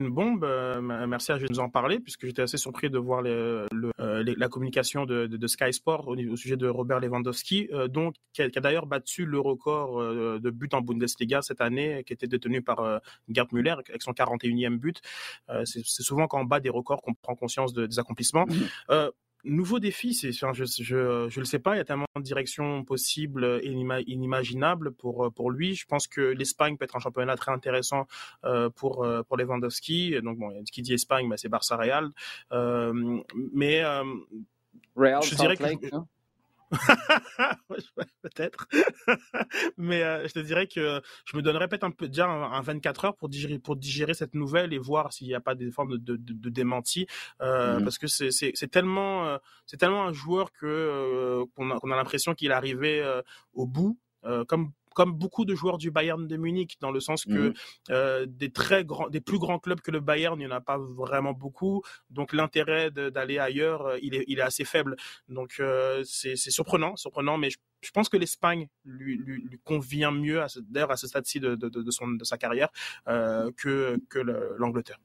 [0.00, 0.44] une bombe.
[0.44, 3.66] Euh, merci à je nous en parler, puisque j'étais assez surpris de voir euh,
[3.98, 8.86] la communication de, Sky Sport au, sujet de Robert Lewandowski, euh, donc, qui a, d'ailleurs
[8.86, 13.70] battu le record de buts en Bundesliga cette année, qui était détenu par Gerd Müller
[13.70, 15.00] avec son 41e but.
[15.64, 18.46] c'est souvent quand on bat des records qu'on prend conscience des accomplissements.
[18.46, 19.08] Mmh
[19.44, 22.84] nouveau défi, c'est, je, je, je le sais pas, il y a tellement de directions
[22.84, 23.70] possibles et
[24.06, 25.74] inimaginables pour pour lui.
[25.74, 28.06] Je pense que l'Espagne peut être un championnat très intéressant
[28.44, 30.20] euh, pour euh, pour Lewandowski.
[30.22, 32.10] Donc bon, qui dit Espagne, bah, c'est Barça Real.
[32.52, 33.20] Euh,
[33.52, 34.04] mais euh,
[34.96, 35.64] Real, je dirais que
[38.22, 38.68] peut-être.
[39.76, 43.04] Mais euh, je te dirais que je me donnerais peut-être un peu déjà un, 24
[43.06, 45.98] heures pour digérer, pour digérer cette nouvelle et voir s'il n'y a pas des formes
[45.98, 47.06] de, de, de démenti.
[47.40, 51.90] Euh, mmh parce que c'est, tellement, euh, c'est tellement un joueur que qu'on a, qu'on
[51.90, 53.02] a l'impression qu'il est arrivé
[53.54, 53.98] au bout.
[54.46, 57.54] comme comme beaucoup de joueurs du Bayern de Munich, dans le sens que mmh
[57.90, 60.60] euh, des très grands, des plus grands clubs que le Bayern, il n'y en a
[60.60, 61.82] pas vraiment beaucoup.
[62.10, 64.96] Donc l'intérêt d'aller ailleurs, euh, il est, il est assez faible.
[65.28, 70.42] Donc euh, c'est surprenant, surprenant, mais je, pense que l'Espagne lui, lui, lui, convient mieux,
[70.68, 72.70] d'ailleurs à ce stade-ci de, de, de, son, de sa carrière,
[73.06, 74.18] que, que
[74.58, 74.98] l'Angleterre.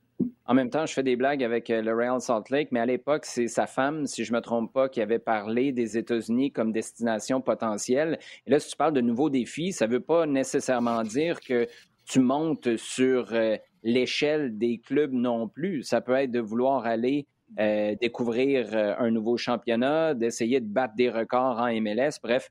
[0.46, 2.86] En même temps, je fais des blagues avec euh, le Real Salt Lake, mais à
[2.86, 6.52] l'époque, c'est sa femme, si je ne me trompe pas, qui avait parlé des États-Unis
[6.52, 8.20] comme destination potentielle.
[8.46, 11.68] Et là, si tu parles de nouveaux défis, ça ne veut pas nécessairement dire que
[12.06, 15.84] tu montes sur euh, l'échelle des clubs non plus.
[15.84, 17.28] Ça peut être de vouloir aller
[17.60, 22.20] euh, découvrir un nouveau championnat, d'essayer de battre des records en MLS.
[22.22, 22.50] Bref,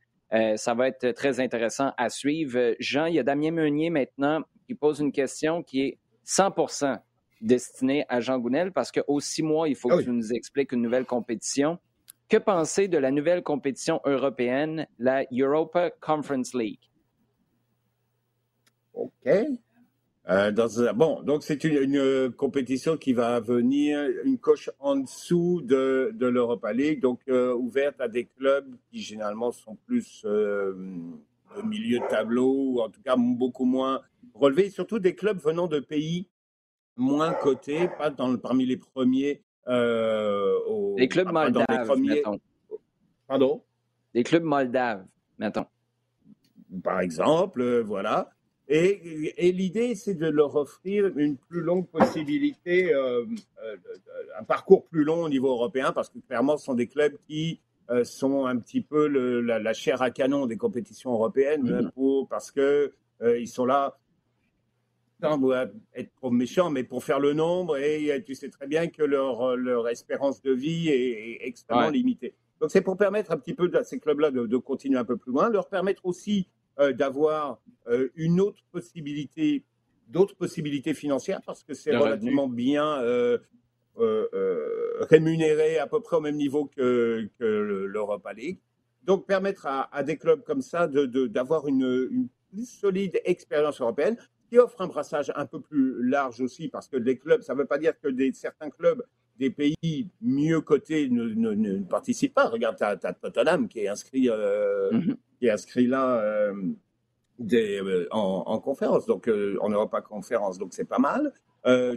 [0.56, 2.74] ça va être très intéressant à suivre.
[2.78, 6.52] Jean, il y a Damien Meunier maintenant qui pose une question qui est 100
[7.42, 10.72] destiné à Jean Gounel parce qu'aux six mois, il faut ah que tu nous expliques
[10.72, 11.78] une nouvelle compétition.
[12.28, 16.80] Que penser de la nouvelle compétition européenne, la Europa Conference League?
[18.94, 19.28] OK.
[20.28, 26.12] Euh, dans, bon, donc c'est une, compétition qui va venir une coche en dessous de,
[26.14, 30.74] de l'Europa League, donc euh, ouverte à des clubs qui généralement sont plus euh,
[31.58, 34.00] au milieu de tableau, ou en tout cas beaucoup moins
[34.32, 36.28] relevés, surtout des clubs venant de pays
[36.96, 39.42] moins cotés, pas dans, parmi les premiers.
[39.66, 42.40] Au, les clubs moldaves, mettons.
[43.26, 43.62] Pardon?
[44.14, 45.04] Les clubs moldaves,
[45.38, 45.66] mettons.
[46.82, 48.30] Par exemple, voilà.
[48.68, 53.26] Et, l'idée, c'est de leur offrir une plus longue possibilité, euh,
[53.62, 53.76] euh,
[54.38, 57.60] un parcours plus long au niveau européen, parce que clairement, ce sont des clubs qui
[57.90, 61.90] euh, sont un petit peu la, chair à canon des compétitions européennes, mmh.
[61.90, 62.92] pour, parce que
[63.38, 63.98] ils sont là,
[65.94, 69.56] être trop méchant, mais pour faire le nombre, et tu sais très bien que leur,
[69.56, 72.34] leur espérance de vie est, extrêmement limitée.
[72.60, 75.16] Donc c'est pour permettre un petit peu à ces clubs-là de, de, continuer un peu
[75.16, 76.46] plus loin, leur permettre aussi
[76.78, 79.64] euh, d'avoir euh, une autre possibilité,
[80.08, 83.38] d'autres possibilités financières, parce que c'est relativement bien euh,
[85.00, 88.58] rémunéré à peu près au même niveau que, que l'Europa League.
[89.02, 94.16] Donc permettre à, des clubs comme ça d'avoir de, une, une, plus solide expérience européenne
[94.52, 97.60] qui offre un brassage un peu plus large aussi, parce que les clubs, ça ne
[97.60, 99.02] veut pas dire que des, certains clubs
[99.38, 102.48] des pays mieux cotés ne, ne, participent pas.
[102.48, 106.54] Regarde, tu as, Tottenham qui est inscrit, mm-hmm qui est inscrit là euh,
[107.40, 111.32] des, euh, en, conférence, donc euh, en Europa Conférence, donc c'est pas mal.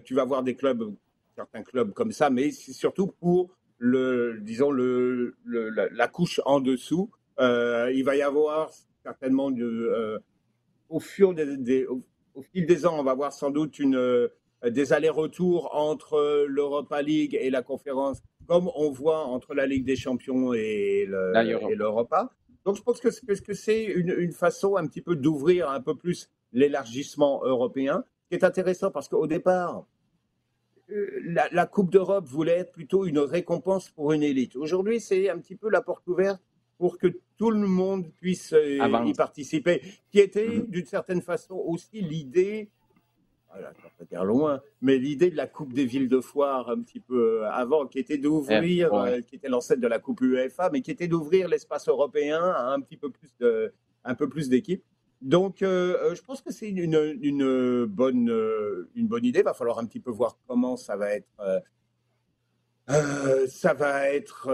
[0.03, 0.95] tu vas voir des clubs,
[1.35, 7.11] certains clubs comme ça, mais c'est surtout pour le, disons le, la, couche en dessous.
[7.37, 8.71] il va y avoir
[9.03, 9.51] certainement
[10.89, 12.01] au, fur des, au,
[12.41, 14.29] fil des ans, on va voir sans doute une,
[14.65, 19.95] des allers-retours entre l'Europa League et la conférence, comme on voit entre la Ligue des
[19.95, 22.31] Champions et l'Europa.
[22.65, 23.11] Donc je pense que,
[23.53, 28.89] c'est une, façon un petit peu d'ouvrir un peu plus l'élargissement européen, qui est intéressant
[28.89, 29.85] parce qu'au départ,
[30.89, 34.55] euh, la, Coupe d'Europe voulait être plutôt une récompense pour une élite.
[34.55, 36.41] Aujourd'hui, c'est un petit peu la porte ouverte
[36.77, 37.07] pour que
[37.37, 40.69] tout le monde puisse euh, y participer, qui était mm-hmm.
[40.69, 42.69] d'une certaine façon aussi l'idée
[43.55, 46.99] voilà, ça peut loin, mais l'idée de la Coupe des villes de foire un petit
[46.99, 50.81] peu euh, avant, qui était d'ouvrir, euh, qui était l'ancêtre de la Coupe UEFA, mais
[50.81, 53.73] qui était d'ouvrir l'espace européen à un petit peu plus de,
[54.03, 54.83] un peu plus d'équipes.
[55.21, 58.29] Donc, euh, je pense que c'est une, une, bonne,
[58.95, 59.39] une bonne idée.
[59.39, 61.63] Il va falloir un petit peu voir comment ça va être.
[62.87, 64.49] Ça va être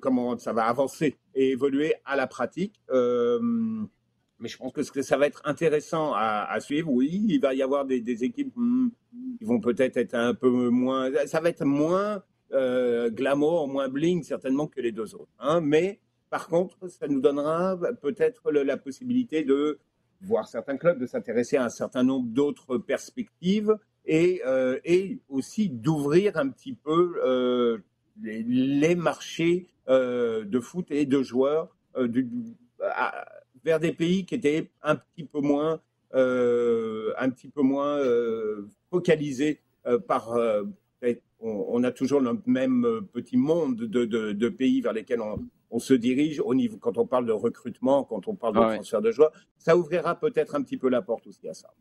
[0.00, 2.80] comment ça va avancer et évoluer à la pratique
[4.42, 6.90] mais je pense que ça va être intéressant à, suivre.
[6.90, 8.88] Oui, il va y avoir des, équipes hmm,
[9.38, 11.10] qui vont peut-être être un peu moins.
[11.26, 15.30] Ça va être moins euh, glamour, moins bling certainement que les deux autres.
[15.38, 15.60] Hein.
[15.60, 19.78] Mais par contre, ça nous donnera peut-être la possibilité de
[20.20, 23.76] voir certains clubs, de s'intéresser à un certain nombre d'autres perspectives
[24.06, 27.78] et, euh, et aussi d'ouvrir un petit peu euh,
[28.22, 32.28] les, marchés de foot et de joueurs du,
[33.64, 35.80] vers des pays qui étaient un petit peu moins,
[36.14, 40.36] euh, un petit peu moins euh, focalisés euh, par.
[41.44, 45.20] On, a toujours le même petit monde de, de, pays vers lesquels
[45.70, 49.02] on, se dirige au niveau, quand on parle de recrutement, quand on parle de transfert
[49.02, 49.32] de joueurs.
[49.58, 51.74] Ça ouvrira peut-être un petit peu la porte aussi à ça.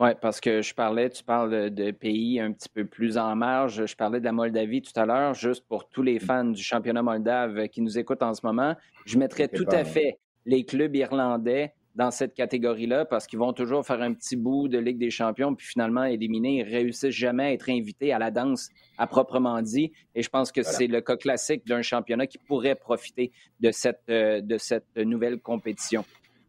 [0.00, 3.86] Oui, parce que je parlais, tu parles de, pays un petit peu plus en marge.
[3.86, 7.02] Je parlais de la Moldavie tout à l'heure, juste pour tous les fans du championnat
[7.02, 8.74] moldave qui nous écoutent en ce moment.
[9.06, 13.86] Je mettrais tout à fait les clubs irlandais dans cette catégorie-là parce qu'ils vont toujours
[13.86, 16.58] faire un petit bout de Ligue des champions puis finalement éliminer.
[16.58, 19.92] Ils réussissent jamais à être invités à la danse à proprement dit.
[20.16, 23.30] Et je pense que c'est le cas classique d'un championnat qui pourrait profiter
[23.60, 26.04] de cette, euh, de cette nouvelle compétition.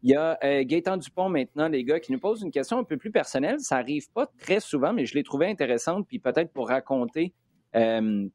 [0.06, 2.84] Il y a euh, Gaëtan Dupont maintenant, les gars, qui nous pose une question un
[2.84, 3.58] peu plus personnelle.
[3.58, 6.06] Ça arrive pas très souvent, mais je l'ai trouvé intéressante.
[6.06, 7.34] Puis peut-être pour raconter
[7.74, 8.28] euh,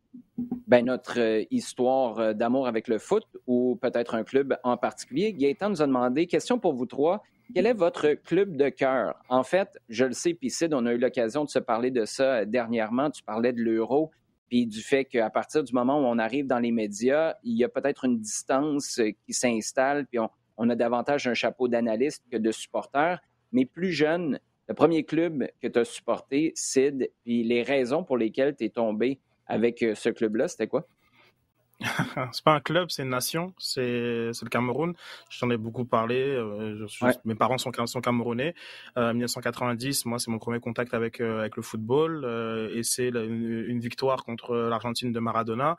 [0.68, 5.32] ben, notre euh, histoire d'amour avec le foot ou peut-être un club en particulier.
[5.32, 7.24] Gaëtan nous a demandé, question pour vous trois,
[7.56, 9.16] quel est votre club de cœur?
[9.30, 12.44] En fait, je le sais, puis on a eu l'occasion de se parler de ça
[12.44, 13.10] dernièrement.
[13.12, 14.12] Tu parlais de l'euro,
[14.50, 17.64] puis du fait qu'à partir du moment où on arrive dans les médias, il y
[17.64, 20.30] a peut-être une distance qui s'installe, puis on,
[20.62, 23.18] on, a davantage un chapeau d'analyste que de supporter.
[23.52, 28.18] Mais plus jeune, le premier club que tu as supporté, Sid, puis les raisons pour
[28.18, 30.86] lesquelles tu es tombé avec euh, ce club-là, c'était quoi?
[32.32, 34.94] c'est pas un club, c'est une nation, c'est le Cameroun.
[35.30, 36.22] J'en ai beaucoup parlé.
[36.22, 36.88] Euh,
[37.26, 38.54] mes parents sont, sont camerounais.
[38.98, 42.26] Euh, en 1990, moi, c'est mon premier contact avec euh, avec le football
[42.74, 45.78] et c'est une, victoire contre l'Argentine de Maradona,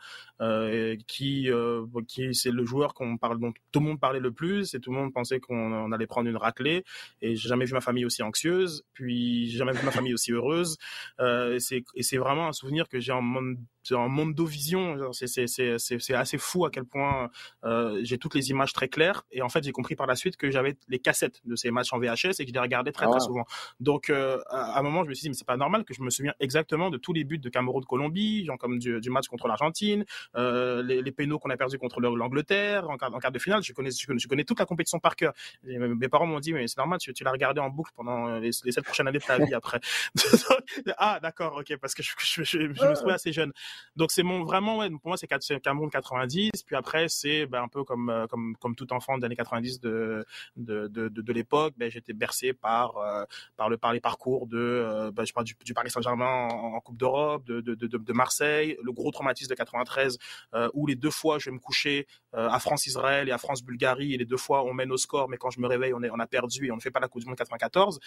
[1.06, 1.48] qui
[2.08, 4.90] qui c'est le joueur qu'on parle dont tout le monde parlait le plus et tout
[4.90, 6.84] le monde pensait qu'on allait prendre une raclée.
[7.20, 10.32] Et j'ai jamais vu ma famille aussi anxieuse, puis j'ai jamais vu ma famille aussi
[10.32, 10.78] heureuse.
[11.20, 13.22] et c'est et c'est vraiment un souvenir que j'ai en
[13.82, 15.12] c'est un Mondovision.
[15.12, 17.30] C'est assez fou à quel point
[17.64, 19.24] euh, j'ai toutes les images très claires.
[19.30, 21.92] Et en fait, j'ai compris par la suite que j'avais les cassettes de ces matchs
[21.92, 23.20] en VHS et que je les regardais très très ah.
[23.20, 23.44] souvent.
[23.80, 26.02] Donc, euh, à un moment, je me suis dit, mais c'est pas normal que je
[26.02, 30.04] me souviens exactement de tous les buts de Cameroun-Colombie, genre comme du, match contre l'Argentine,
[30.36, 33.62] euh, les, les pénaux qu'on a perdus contre l'Angleterre en, en, quart de finale.
[33.62, 35.32] Je connais, je connais, toute la compétition par cœur.
[35.64, 38.50] mes parents m'ont dit, mais c'est normal, tu, tu l'as regardé en boucle pendant les,
[38.64, 39.80] les sept prochaines années de ta vie après.
[40.96, 43.52] ah, d'accord, ok, parce que je, je, me trouvais assez jeune.
[43.96, 45.28] Donc c'est mon vraiment ouais, pour moi c'est
[45.60, 49.24] Cameroun 90 puis après c'est ben, un peu comme euh, comme comme tout enfant des
[49.24, 50.24] années 90 de
[50.56, 53.24] de de, de, l'époque, ben j'étais bercé par euh,
[53.56, 56.96] par le par les parcours de euh, ben, je parle du, Paris Saint-Germain en, Coupe
[56.96, 60.18] d'Europe, de, de, de, Marseille, le gros traumatisme de 93
[60.74, 64.24] où les deux fois je vais me coucher à France-Israël et à France-Bulgarie et les
[64.24, 66.72] deux fois on mène au score mais quand je me réveille on a perdu et
[66.72, 68.00] on ne fait pas la Coupe du Monde 94.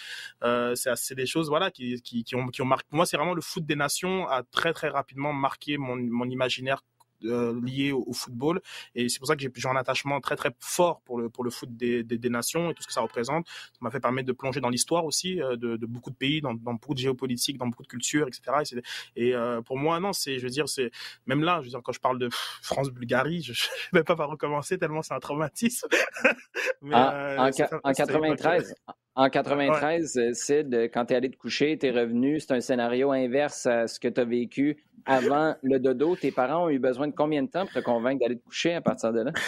[0.76, 3.18] c'est c'est des choses voilà qui qui qui ont qui ont marqué pour moi c'est
[3.18, 6.84] vraiment le foot des nations a très très rapidement marqué mon, mon imaginaire
[7.24, 8.62] euh, lié au, football.
[8.94, 11.50] Et c'est pour ça que j'ai un attachement très très fort pour le pour le
[11.50, 13.48] foot des, des, nations et tout ce que ça représente.
[13.48, 16.42] Ça m'a fait permettre de plonger dans l'histoire aussi euh, de, de, beaucoup de pays
[16.42, 18.82] dans, dans, beaucoup de géopolitique dans beaucoup de cultures etc
[19.16, 20.92] et, et euh, pour moi non c'est je veux dire c'est
[21.26, 22.30] même là je veux dire quand je parle de
[22.62, 23.52] France Bulgarie je,
[23.94, 25.88] ne vais pas pas recommencer tellement c'est un traumatisme.
[26.82, 27.50] Mais, en,
[27.84, 28.76] en 93
[29.18, 33.12] en 93, Sid, quand tu es allé te coucher, tu es revenu, c'est un scénario
[33.14, 36.16] inverse à ce que tu as vécu avant le dodo.
[36.16, 38.74] Tes parents ont eu besoin de combien de temps pour te convaincre d'aller te coucher
[38.74, 39.32] à partir de là?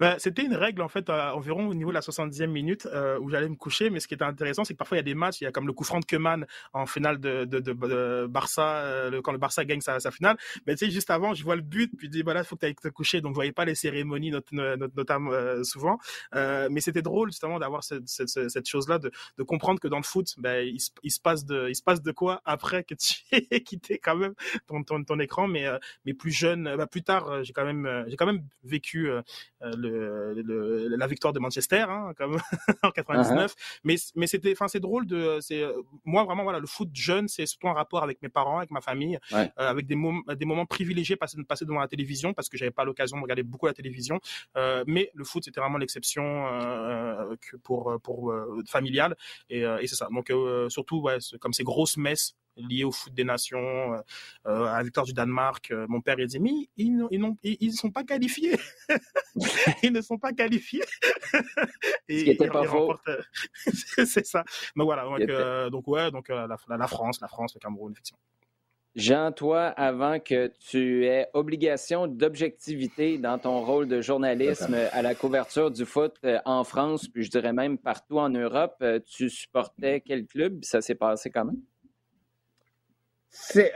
[0.00, 3.30] Ben, c'était une règle en fait environ au niveau de la 70e minute euh, où
[3.30, 5.14] j'allais me coucher mais ce qui était intéressant c'est que parfois il y a des
[5.14, 8.26] matchs il y a comme le coup franc de Keman en finale de, de, de,
[8.26, 10.36] Barça euh, quand le Barça gagne sa, finale
[10.66, 12.56] mais tu sais juste avant je vois le but puis je dis voilà il faut
[12.56, 15.98] que tu ailles te coucher donc je voyais pas les cérémonies notamment euh, souvent
[16.32, 19.98] mais c'était drôle justement d'avoir cette, cette, cette, chose là de, de comprendre que dans
[19.98, 22.94] le foot ben, il, il, se passe de il se passe de quoi après que
[22.94, 23.14] tu
[23.50, 24.33] aies quitté quand même
[24.66, 25.66] ton, ton, ton écran mais
[26.04, 29.10] mais plus jeune ben, plus tard j'ai quand même j'ai quand même vécu
[29.64, 32.38] euh, le, le, la victoire de Manchester, hein, comme
[32.82, 33.50] en 99.
[33.50, 33.80] Uh-huh.
[33.84, 35.72] Mais, mais c'était, enfin, c'est drôle de, c'est, euh,
[36.04, 38.80] moi vraiment voilà, le foot jeune, c'est surtout un rapport avec mes parents, avec ma
[38.80, 42.56] famille, euh, avec des, moments des moments privilégiés passés, passer devant la télévision parce que
[42.56, 44.20] j'avais pas l'occasion de regarder beaucoup la télévision.
[44.56, 48.34] Euh, mais le foot, c'était vraiment l'exception euh, pour pour
[48.68, 49.16] familial
[49.48, 50.08] et, et c'est ça.
[50.12, 50.32] Donc
[50.68, 53.94] surtout, ouais, comme ces grosses messes lié au foot des nations,
[54.46, 55.70] euh, à la victoire du Danemark.
[55.70, 58.56] Euh, mon père il disait mais ils ils, ils, sont pas qualifiés,
[59.82, 60.84] ils ne sont pas qualifiés.
[62.08, 62.94] et, Ce qui était pas faux.
[63.08, 63.20] Euh,
[64.06, 64.44] c'est ça.
[64.76, 65.04] Donc voilà.
[65.04, 68.20] Donc, euh, donc ouais, donc la, la, France, la France, le Cameroun effectivement.
[68.96, 75.16] Jean, toi, avant que tu aies obligation d'objectivité dans ton rôle de journalisme à la
[75.16, 80.28] couverture du foot en France, puis je dirais même partout en Europe, tu supportais quel
[80.28, 80.62] club?
[80.62, 81.60] Ça s'est passé quand même?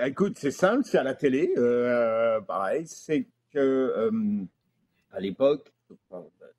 [0.04, 2.84] Écoute, c'est simple, c'est à la télé, euh, pareil.
[2.86, 4.44] C'est que euh,
[5.10, 5.72] à l'époque,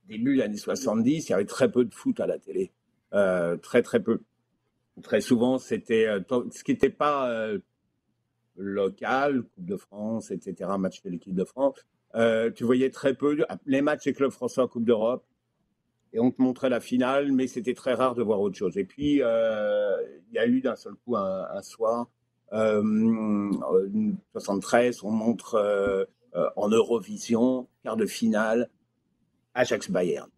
[0.05, 2.71] début des années 70, il y avait très peu de foot à la télé,
[3.13, 4.21] euh, très très peu.
[5.01, 6.07] Très souvent, c'était
[6.51, 7.49] ce qui n'était pas
[8.57, 11.77] local, Coupe de France, etc., match de l'équipe de France.
[12.55, 15.25] tu voyais très peu les matchs des clubs français en Coupe d'Europe
[16.11, 18.77] et on te montrait la finale, mais c'était très rare de voir autre chose.
[18.77, 22.09] Et puis, il y a eu d'un seul coup un soir
[22.51, 28.69] 73, euh, on montre euh, euh, en Eurovision, quart de finale,
[29.53, 30.29] Ajax Bayern.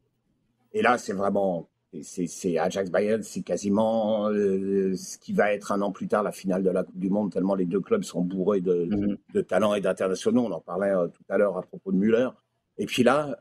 [0.74, 1.70] Et là, c'est vraiment,
[2.02, 6.64] c'est Ajax Bayern, c'est quasiment ce qui va être un an plus tard la finale
[6.64, 9.82] de la Coupe du Monde, tellement les deux clubs sont bourrés de, de talents et
[9.82, 10.46] d'internationaux.
[10.46, 12.30] On en parlait tout à l'heure à propos de Müller.
[12.78, 13.38] Et puis là,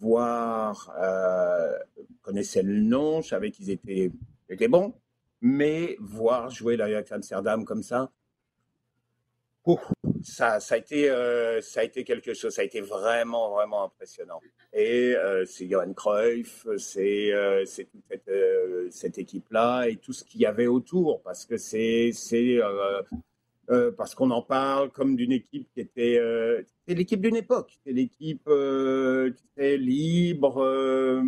[0.00, 1.78] voir, euh,
[2.22, 4.10] connaissais le nom, je savais qu'ils étaient,
[4.48, 4.94] étaient bons,
[5.40, 8.10] mais voir jouer l'Ajax Amsterdam comme ça,
[10.22, 14.40] ça, a été, euh, ça a été quelque chose, ça a été vraiment, vraiment impressionnant.
[14.72, 20.24] Et euh, c'est Johan Cruyff, c'est euh, toute cette, euh, cette équipe-là et tout ce
[20.24, 23.02] qu'il y avait autour, parce que c'est euh,
[23.70, 26.20] euh, parce qu'on en parle comme d'une équipe qui était
[26.86, 31.22] c'est l'équipe d'une époque, c'est l'équipe qui était libre,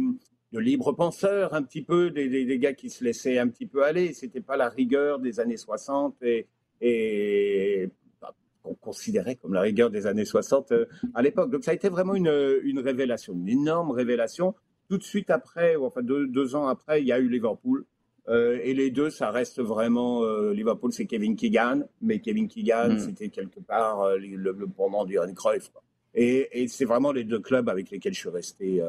[0.53, 3.85] de libres penseurs, un petit peu, des, des, gars qui se laissaient un petit peu
[3.85, 4.13] aller.
[4.13, 6.47] C'était pas la rigueur des années 60 et,
[6.81, 7.89] et
[8.21, 11.51] bah, qu'on considérait comme la rigueur des années 60 euh, à l'époque.
[11.51, 14.55] Donc ça a été vraiment une, une révélation, une énorme révélation.
[14.89, 17.87] Tout de suite après, ou enfin deux, deux ans après, il y a eu Liverpool.
[18.29, 22.95] Euh, et les deux, ça reste vraiment euh, Liverpool, c'est Kevin Keegan, mais Kevin Keegan,
[22.95, 22.99] mm.
[23.01, 25.71] c'était quelque part euh, le, le pendant du Cruyff.
[25.71, 25.83] Quoi.
[26.15, 28.83] Et, et c'est vraiment les deux clubs avec lesquels je suis resté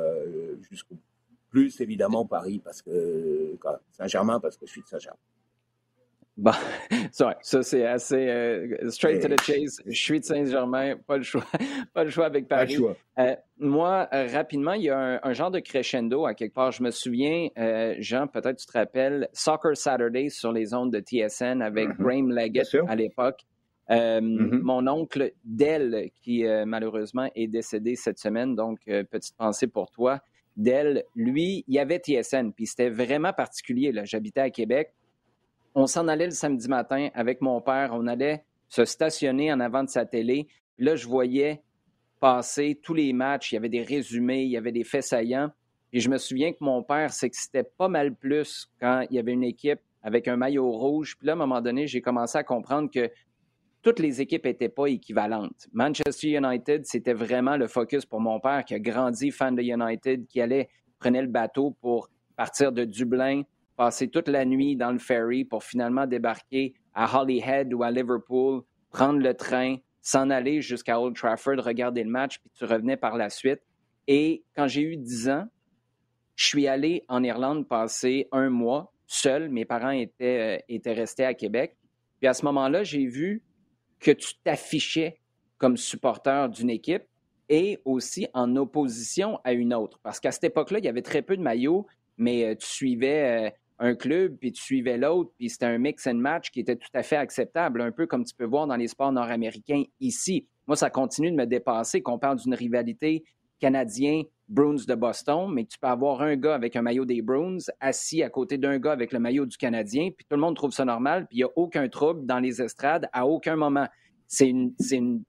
[0.70, 0.96] jusqu'au
[1.54, 3.56] plus évidemment Paris parce que
[3.92, 5.20] Saint-Germain parce que je suis de Saint-Germain.
[6.38, 6.52] Bon,
[7.12, 9.80] ça, c'est assez euh, straight to the chase.
[9.86, 11.46] Je suis de Saint-Germain, pas le choix,
[11.94, 12.76] pas le choix avec Paris.
[13.20, 16.72] Euh, moi, euh, rapidement, il y a un, genre de crescendo à quelque part.
[16.72, 17.50] Je me souviens,
[18.00, 21.98] Jean, peut-être tu te rappelles, Soccer Saturday sur les ondes de TSN avec mm-hmm.
[22.00, 23.46] Graham Leggett à l'époque.
[23.92, 24.62] Mm-hmm.
[24.64, 30.20] Mon oncle Del, qui malheureusement est décédé cette semaine, donc petite pensée pour toi.
[30.56, 33.92] Del, lui, il y avait TSN, puis c'était vraiment particulier.
[34.06, 34.94] J'habitais à Québec
[35.76, 37.92] on s'en allait le samedi matin avec mon père.
[37.94, 40.48] On allait se stationner en avant de sa télé.
[40.78, 41.62] là, je voyais
[42.20, 43.52] passer tous les matchs.
[43.52, 45.52] Il y avait des résumés, il y avait des faits saillants.
[45.92, 49.34] Et je me souviens que mon père s'excitait pas mal plus quand il y avait
[49.34, 51.16] une équipe avec un maillot rouge.
[51.18, 53.12] Puis là, à un moment donné, j'ai commencé à comprendre que
[53.84, 55.68] toutes les équipes n'étaient pas équivalentes.
[55.74, 60.26] Manchester United, c'était vraiment le focus pour mon père qui a grandi fan de United,
[60.28, 60.70] qui allait,
[61.00, 63.44] prenait le bateau pour partir de Dublin
[63.76, 68.62] passer toute la nuit dans le ferry pour finalement débarquer à Holyhead ou à Liverpool,
[68.92, 73.18] prendre le train, s'en aller jusqu'à Old Trafford, regarder le match, puis tu revenais par
[73.18, 73.62] la suite.
[74.08, 75.46] Et quand j'ai eu 10 ans,
[76.36, 79.50] je suis allé en Irlande passer un mois seul.
[79.50, 81.78] Mes parents étaient, euh, étaient restés à Québec.
[82.20, 83.44] Puis à ce moment-là, j'ai vu
[84.04, 85.18] que tu t'affichais
[85.58, 87.04] comme supporter d'une équipe
[87.50, 90.00] et aussi en opposition à une autre.
[90.04, 91.88] Parce qu'à cette époque-là, il y avait très peu de maillots,
[92.18, 93.50] mais euh, tu suivais euh,
[93.80, 96.90] un club, puis tu suivais l'autre, puis c'était un mix and match qui était tout
[96.94, 100.48] à fait acceptable, un peu comme tu peux voir dans les sports nord-américains ici.
[100.68, 103.24] Moi, ça continue de me dépasser qu'on parle d'une rivalité
[103.60, 104.24] canadien
[104.54, 108.22] Bruins de Boston, mais tu peux avoir un gars avec un maillot des Bruins assis
[108.22, 110.86] à côté d'un gars avec le maillot du Canadien, puis tout le monde trouve ça
[110.86, 113.88] normal, puis il n'y a aucun trouble dans les estrades à aucun moment.
[114.28, 115.24] C'est une, une,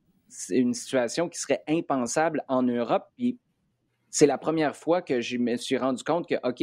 [0.50, 3.38] une, situation qui serait impensable en Europe, puis
[4.10, 6.62] c'est la première fois que je me suis rendu compte que, OK,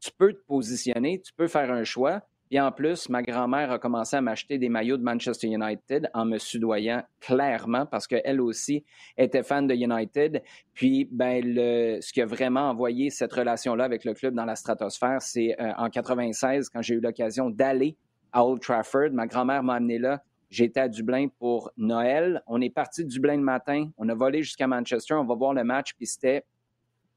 [0.00, 2.20] tu peux te positionner, tu peux faire un choix.
[2.54, 6.26] Et en plus, ma grand-mère a commencé à m'acheter des maillots de Manchester United en
[6.26, 8.84] me sudoyant clairement parce qu'elle aussi
[9.16, 10.42] était fan de United.
[10.74, 15.22] Puis, ben, ce qui a vraiment envoyé cette relation-là avec le club dans la stratosphère,
[15.22, 17.96] c'est euh, en 96, quand j'ai eu l'occasion d'aller
[18.32, 19.12] à Old Trafford.
[19.12, 20.22] Ma grand-mère m'a amené là.
[20.50, 22.42] J'étais à Dublin pour Noël.
[22.46, 23.88] On est parti de Dublin le matin.
[23.96, 25.14] On a volé jusqu'à Manchester.
[25.14, 25.94] On va voir le match.
[25.96, 26.44] Puis c'était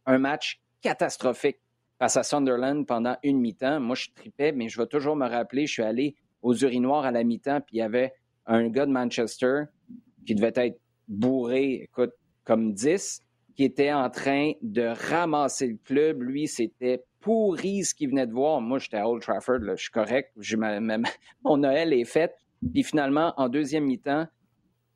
[0.06, 1.58] un match catastrophique
[2.00, 3.80] face à Sunderland pendant une mi-temps.
[3.80, 7.12] Moi, je tripais, mais je vais toujours me rappeler, je suis allé aux urinoirs à
[7.12, 8.14] la mi-temps, puis il y avait
[8.46, 9.64] un gars de Manchester
[10.26, 12.12] qui devait être bourré, écoute,
[12.44, 13.22] comme 10,
[13.56, 16.22] qui était en train de ramasser le club.
[16.22, 18.62] Lui, c'était pourri ce qu'il venait de voir.
[18.62, 20.32] Moi, j'étais à Old Trafford, je suis correct,
[21.44, 22.36] mon Noël est fait.
[22.74, 24.28] Puis finalement, en deuxième mi-temps,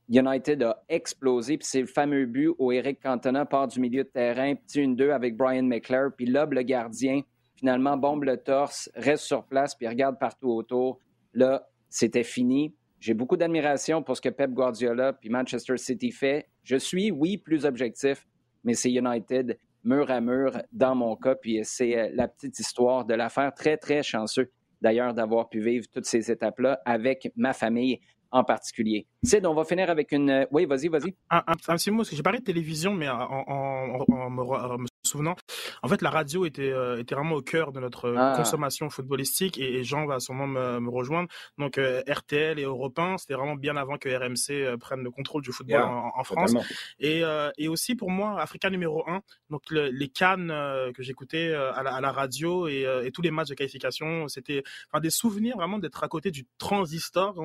[0.09, 4.09] United a explosé, puis c'est le fameux but où Eric Cantona part du milieu de
[4.09, 7.21] terrain, petit une deux avec Brian McClure, puis lobe le gardien,
[7.55, 10.99] finalement bombe le torse, reste sur place, puis regarde partout autour.
[11.33, 12.73] Là, c'était fini.
[12.99, 16.47] J'ai beaucoup d'admiration pour ce que Pep Guardiola puis Manchester City fait.
[16.63, 18.27] Je suis, oui, plus objectif,
[18.63, 23.05] mais c'est United mur à mur dans mon cas, puis c'est euh, la petite histoire
[23.05, 23.53] de l'affaire.
[23.53, 24.51] Très, très chanceux
[24.81, 27.99] d'ailleurs d'avoir pu vivre toutes ces étapes-là avec ma famille
[28.31, 29.07] en particulier.
[29.23, 30.29] Sid, on va finir avec une.
[30.29, 31.15] Euh, oui, vas-y, vas-y.
[31.29, 35.35] Un, petit mot, parce que j'ai parlé de télévision, mais en, me, souvenant,
[35.81, 38.33] en fait, la radio était, euh, était vraiment au cœur de notre ah.
[38.37, 41.29] consommation footballistique et, Jean va sûrement me, rejoindre.
[41.57, 45.41] Donc, euh, RTL et Europe 1, c'était vraiment bien avant que RMC prenne le contrôle
[45.41, 46.53] du football en, France.
[46.99, 47.23] Et,
[47.57, 50.53] et, aussi, pour moi, Africa numéro 1, donc les cannes
[50.93, 55.09] que j'écoutais à, à, la radio et, tous les matchs de qualification, c'était enfin, des
[55.09, 57.35] souvenirs vraiment d'être à côté du transistor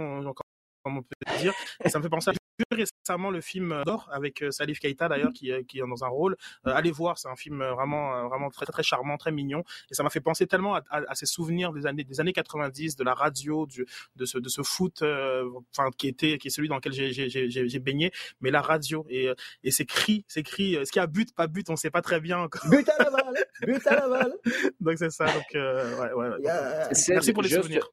[0.84, 1.52] comme on peut dire.
[1.86, 2.34] ça me fait penser à
[2.70, 6.08] récemment le film d'or avec euh, Salif Keita d'ailleurs qui, euh, qui est dans un
[6.08, 6.36] rôle.
[6.66, 10.02] Euh, allez voir, c'est un film vraiment vraiment très très charmant, très mignon et ça
[10.02, 13.66] m'a fait penser tellement à, ces souvenirs des années des années 90 de la radio,
[13.66, 15.02] du, de ce de ce foot
[15.72, 19.30] enfin qui était qui est celui dans lequel j'ai baigné, mais la radio et
[19.62, 22.02] et ces cris, ces cris, est-ce qu'il y a but pas but, on sait pas
[22.02, 22.62] très bien encore.
[22.68, 24.34] But à la balle, but à la balle.
[24.80, 26.28] donc c'est ça donc ouais ouais.
[27.08, 27.88] Merci pour les souvenirs.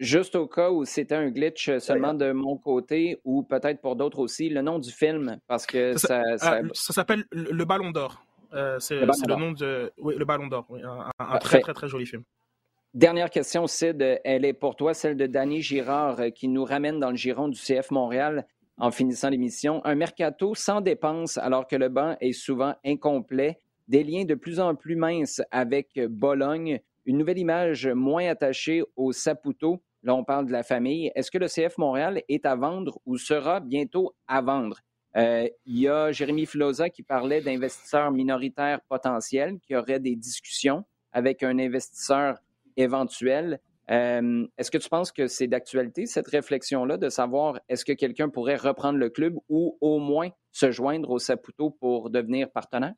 [0.00, 4.18] Juste au cas où c'était un glitch seulement de mon côté ou peut-être pour d'autres
[4.18, 6.22] aussi, le nom du film, parce que ça.
[6.38, 6.92] Ça, ça...
[6.94, 8.24] s'appelle Le Ballon d'Or.
[8.54, 9.92] Euh, c'est le, nom de.
[9.98, 10.66] Oui, Le Ballon d'Or.
[11.18, 12.22] un, très, très, très joli film.
[12.94, 14.20] Dernière question, Sid.
[14.24, 17.48] Elle est pour toi, celle de Danny Girard, euh, qui nous ramène dans le giron
[17.48, 18.46] du CF Montréal
[18.78, 19.84] en finissant l'émission.
[19.84, 23.60] Un mercato sans dépenses alors que le banc est souvent incomplet.
[23.86, 26.80] Des liens de plus en plus minces avec Bologne.
[27.04, 29.82] Une nouvelle image moins attachée au Saputo.
[30.02, 31.12] Là, on parle de la famille.
[31.14, 34.80] Est-ce que le CF Montréal est à vendre ou sera bientôt à vendre?
[35.16, 40.84] Euh, il y a Jérémy Filosa qui parlait d'investisseurs minoritaires potentiels, qui auraient des discussions
[41.12, 42.38] avec un investisseur
[42.76, 43.60] éventuel.
[43.90, 48.28] Euh, est-ce que tu penses que c'est d'actualité, cette réflexion-là, de savoir est-ce que quelqu'un
[48.28, 52.94] pourrait reprendre le club ou au moins se joindre au Saputo pour devenir partenaire?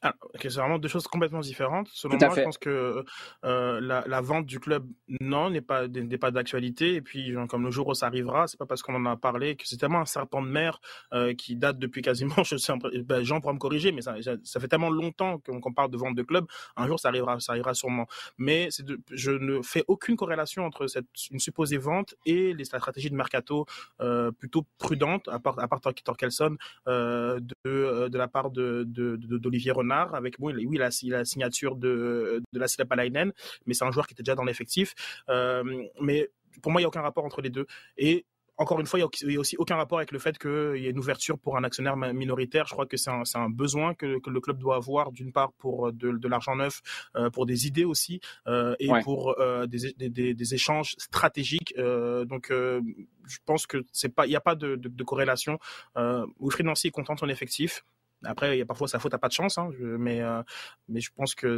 [0.00, 1.88] Ah, c'est vraiment deux choses complètement différentes.
[1.92, 3.04] Selon moi, je pense que
[3.44, 4.86] euh, la, la, vente du club,
[5.20, 6.94] non, n'est pas n'est pas d'actualité.
[6.94, 9.56] Et puis, comme le jour où ça arrivera, c'est pas parce qu'on en a parlé
[9.56, 10.80] que c'est tellement un serpent de mer
[11.12, 12.72] euh, qui date depuis quasiment, je sais,
[13.04, 16.14] ben, Jean pourra me corriger, mais ça, ça fait tellement longtemps qu'on parle de vente
[16.14, 16.46] de club.
[16.76, 18.06] Un jour, ça arrivera, ça arrivera sûrement.
[18.36, 23.10] Mais de, je ne fais aucune corrélation entre cette une supposée vente et les stratégies
[23.10, 23.66] de mercato
[24.00, 29.87] euh, plutôt prudentes, à part à part Torkelson, de de la part de d'Olivier de,
[29.90, 33.32] avec oui, oui la, la signature de, de la Palainen,
[33.66, 34.94] mais c'est un joueur qui était déjà dans l'effectif.
[35.28, 35.62] Euh,
[36.00, 36.30] mais
[36.62, 37.66] pour moi, il n'y a aucun rapport entre les deux.
[37.96, 38.24] Et
[38.58, 40.90] encore une fois, il n'y a aussi aucun rapport avec le fait qu'il y ait
[40.90, 42.66] une ouverture pour un actionnaire minoritaire.
[42.66, 45.52] Je crois que c'est un, un, besoin que, que, le club doit avoir, d'une part
[45.52, 46.82] pour de, de l'argent neuf,
[47.16, 51.72] euh, pour des idées aussi, euh, et pour euh, des, des, des, échanges stratégiques.
[51.78, 52.80] Euh, donc, euh,
[53.28, 55.60] je pense que c'est pas, il n'y a pas de, de, de corrélation.
[55.94, 57.84] Wilfried Nancy est content de son effectif.
[58.24, 60.42] Après, il y a parfois sa faute à pas de chance, hein, mais, euh,
[60.88, 61.56] mais je pense que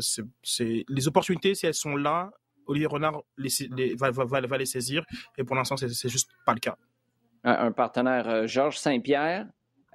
[0.89, 2.31] les opportunités, si elles sont là,
[2.71, 5.05] Olivier Renard va, les saisir.
[5.37, 6.77] Et pour l'instant, c'est juste pas le cas.
[7.43, 9.47] Un, partenaire, euh, Georges Saint-Pierre,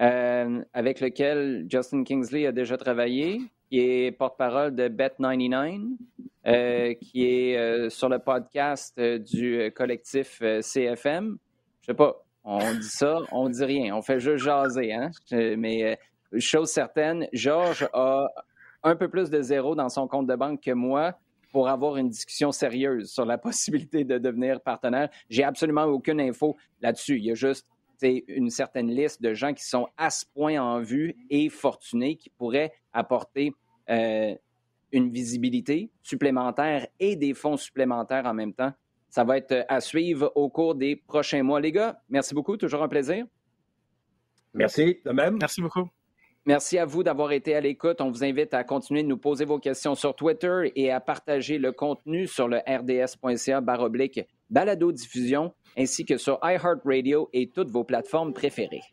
[0.02, 3.40] euh, avec lequel Justin Kingsley a déjà travaillé,
[3.70, 5.96] qui est porte-parole de Bet99,
[6.48, 11.38] euh, qui est sur le podcast du collectif CFM.
[11.82, 15.12] Je sais pas, on dit ça, on dit rien, on fait juste jaser, hein?
[15.32, 15.98] Mais
[16.40, 18.28] chose certaine, Georges a
[18.84, 21.18] un peu plus de zéro dans son compte de banque que moi
[21.52, 25.10] pour avoir une discussion sérieuse sur la possibilité de devenir partenaire.
[25.30, 27.18] J'ai absolument aucune info là-dessus.
[27.18, 27.68] Il y a juste
[28.02, 32.30] une certaine liste de gens qui sont à ce point en vue et fortunés qui
[32.30, 33.54] pourraient apporter
[33.90, 34.36] euh,
[34.92, 38.74] une visibilité supplémentaire et des fonds supplémentaires en même temps.
[39.10, 41.62] Ça va être à suivre au cours des prochains mois.
[41.62, 42.58] Les gars, merci beaucoup.
[42.58, 43.26] Toujours un plaisir.
[44.54, 45.38] Merci, de même.
[45.40, 45.90] Merci beaucoup.
[46.48, 48.02] Merci à vous d'avoir été à l'écoute.
[48.02, 51.58] On vous invite à continuer de nous poser vos questions sur Twitter et à partager
[51.58, 54.20] le contenu sur le rds.ca baroblique
[54.52, 58.84] balado diffusion ainsi que sur iHeartRadio et toutes vos plateformes préférées.